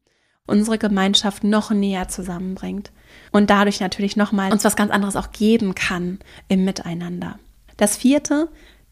[0.51, 2.91] unsere Gemeinschaft noch näher zusammenbringt
[3.33, 7.39] und dadurch natürlich nochmal uns was ganz anderes auch geben kann im Miteinander.
[7.77, 8.49] Das vierte,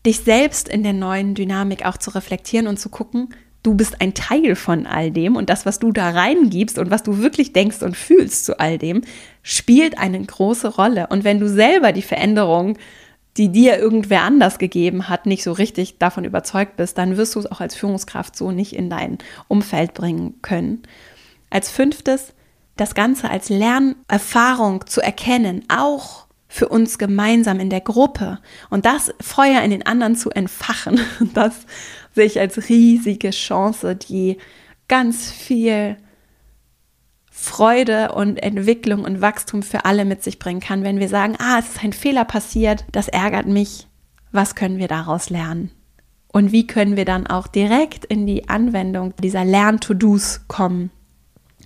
[0.06, 4.14] dich selbst in der neuen Dynamik auch zu reflektieren und zu gucken, du bist ein
[4.14, 7.82] Teil von all dem und das, was du da reingibst und was du wirklich denkst
[7.82, 9.02] und fühlst zu all dem,
[9.42, 11.08] spielt eine große Rolle.
[11.08, 12.78] Und wenn du selber die Veränderung,
[13.36, 17.40] die dir irgendwer anders gegeben hat, nicht so richtig davon überzeugt bist, dann wirst du
[17.40, 20.82] es auch als Führungskraft so nicht in dein Umfeld bringen können.
[21.50, 22.34] Als fünftes,
[22.76, 28.38] das Ganze als Lernerfahrung zu erkennen, auch für uns gemeinsam in der Gruppe
[28.70, 31.00] und das Feuer in den anderen zu entfachen,
[31.34, 31.66] das
[32.14, 34.38] sehe ich als riesige Chance, die
[34.88, 35.96] ganz viel
[37.30, 41.58] Freude und Entwicklung und Wachstum für alle mit sich bringen kann, wenn wir sagen, ah,
[41.60, 43.86] es ist ein Fehler passiert, das ärgert mich,
[44.32, 45.70] was können wir daraus lernen?
[46.32, 50.90] Und wie können wir dann auch direkt in die Anwendung dieser Lern-To-Dos kommen?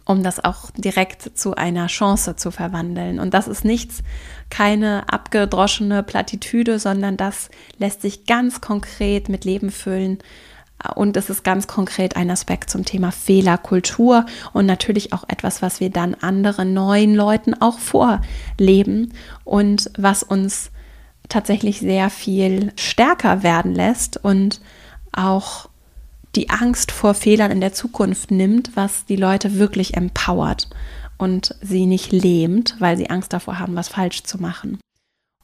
[0.04, 3.20] Um das auch direkt zu einer Chance zu verwandeln.
[3.20, 4.02] Und das ist nichts,
[4.50, 10.18] keine abgedroschene Plattitüde, sondern das lässt sich ganz konkret mit Leben füllen.
[10.96, 15.78] Und es ist ganz konkret ein Aspekt zum Thema Fehlerkultur und natürlich auch etwas, was
[15.78, 19.12] wir dann anderen neuen Leuten auch vorleben
[19.44, 20.72] und was uns
[21.28, 24.60] tatsächlich sehr viel stärker werden lässt und
[25.12, 25.68] auch
[26.34, 30.68] die Angst vor Fehlern in der Zukunft nimmt, was die Leute wirklich empowert
[31.18, 34.78] und sie nicht lähmt, weil sie Angst davor haben, was falsch zu machen.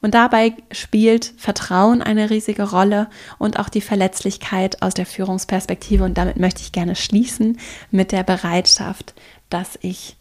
[0.01, 6.05] Und dabei spielt Vertrauen eine riesige Rolle und auch die Verletzlichkeit aus der Führungsperspektive.
[6.05, 7.59] Und damit möchte ich gerne schließen
[7.91, 9.13] mit der Bereitschaft,
[9.49, 10.15] dass ich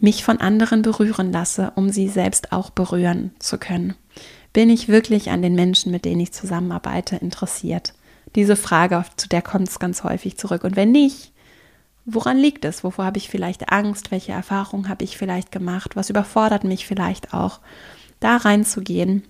[0.00, 3.94] mich von anderen berühren lasse, um sie selbst auch berühren zu können.
[4.52, 7.94] Bin ich wirklich an den Menschen, mit denen ich zusammenarbeite, interessiert?
[8.34, 10.64] Diese Frage, zu der kommt es ganz häufig zurück.
[10.64, 11.32] Und wenn nicht,
[12.04, 12.84] woran liegt es?
[12.84, 14.10] Wovor habe ich vielleicht Angst?
[14.10, 15.96] Welche Erfahrungen habe ich vielleicht gemacht?
[15.96, 17.60] Was überfordert mich vielleicht auch?
[18.20, 19.22] Da reinzugehen,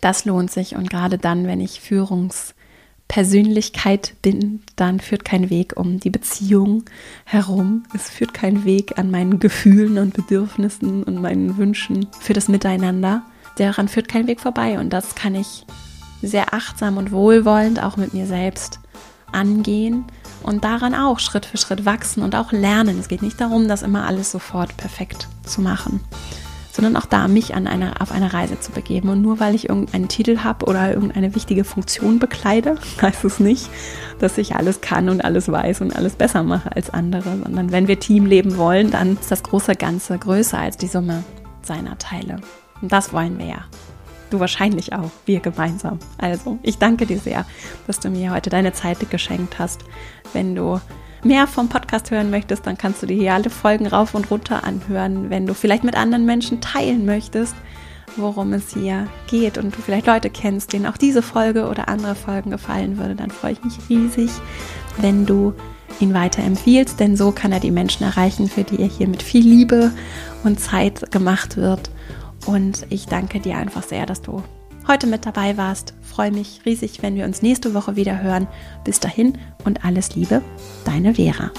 [0.00, 0.74] das lohnt sich.
[0.76, 6.84] Und gerade dann, wenn ich Führungspersönlichkeit bin, dann führt kein Weg um die Beziehung
[7.24, 7.82] herum.
[7.94, 13.22] Es führt kein Weg an meinen Gefühlen und Bedürfnissen und meinen Wünschen für das Miteinander.
[13.56, 14.78] Daran führt kein Weg vorbei.
[14.78, 15.66] Und das kann ich
[16.22, 18.80] sehr achtsam und wohlwollend auch mit mir selbst
[19.32, 20.04] angehen
[20.42, 22.98] und daran auch Schritt für Schritt wachsen und auch lernen.
[22.98, 26.00] Es geht nicht darum, das immer alles sofort perfekt zu machen,
[26.72, 29.08] sondern auch da mich an eine, auf eine Reise zu begeben.
[29.10, 33.68] Und nur weil ich irgendeinen Titel habe oder irgendeine wichtige Funktion bekleide, heißt es nicht,
[34.18, 37.88] dass ich alles kann und alles weiß und alles besser mache als andere, sondern wenn
[37.88, 41.24] wir Team leben wollen, dann ist das große Ganze größer als die Summe
[41.62, 42.36] seiner Teile.
[42.80, 43.64] Und das wollen wir ja.
[44.30, 45.98] Du wahrscheinlich auch, wir gemeinsam.
[46.18, 47.44] Also, ich danke dir sehr,
[47.86, 49.84] dass du mir heute deine Zeit geschenkt hast.
[50.32, 50.80] Wenn du
[51.24, 54.64] mehr vom Podcast hören möchtest, dann kannst du dir hier alle Folgen rauf und runter
[54.64, 55.30] anhören.
[55.30, 57.54] Wenn du vielleicht mit anderen Menschen teilen möchtest,
[58.16, 62.14] worum es hier geht und du vielleicht Leute kennst, denen auch diese Folge oder andere
[62.14, 64.30] Folgen gefallen würde, dann freue ich mich riesig,
[64.98, 65.54] wenn du
[66.00, 69.44] ihn weiterempfiehlst, denn so kann er die Menschen erreichen, für die er hier mit viel
[69.44, 69.92] Liebe
[70.44, 71.90] und Zeit gemacht wird.
[72.46, 74.42] Und ich danke dir einfach sehr, dass du
[74.88, 75.94] heute mit dabei warst.
[76.02, 78.48] Freue mich riesig, wenn wir uns nächste Woche wieder hören.
[78.84, 80.42] Bis dahin und alles Liebe,
[80.84, 81.50] deine Vera.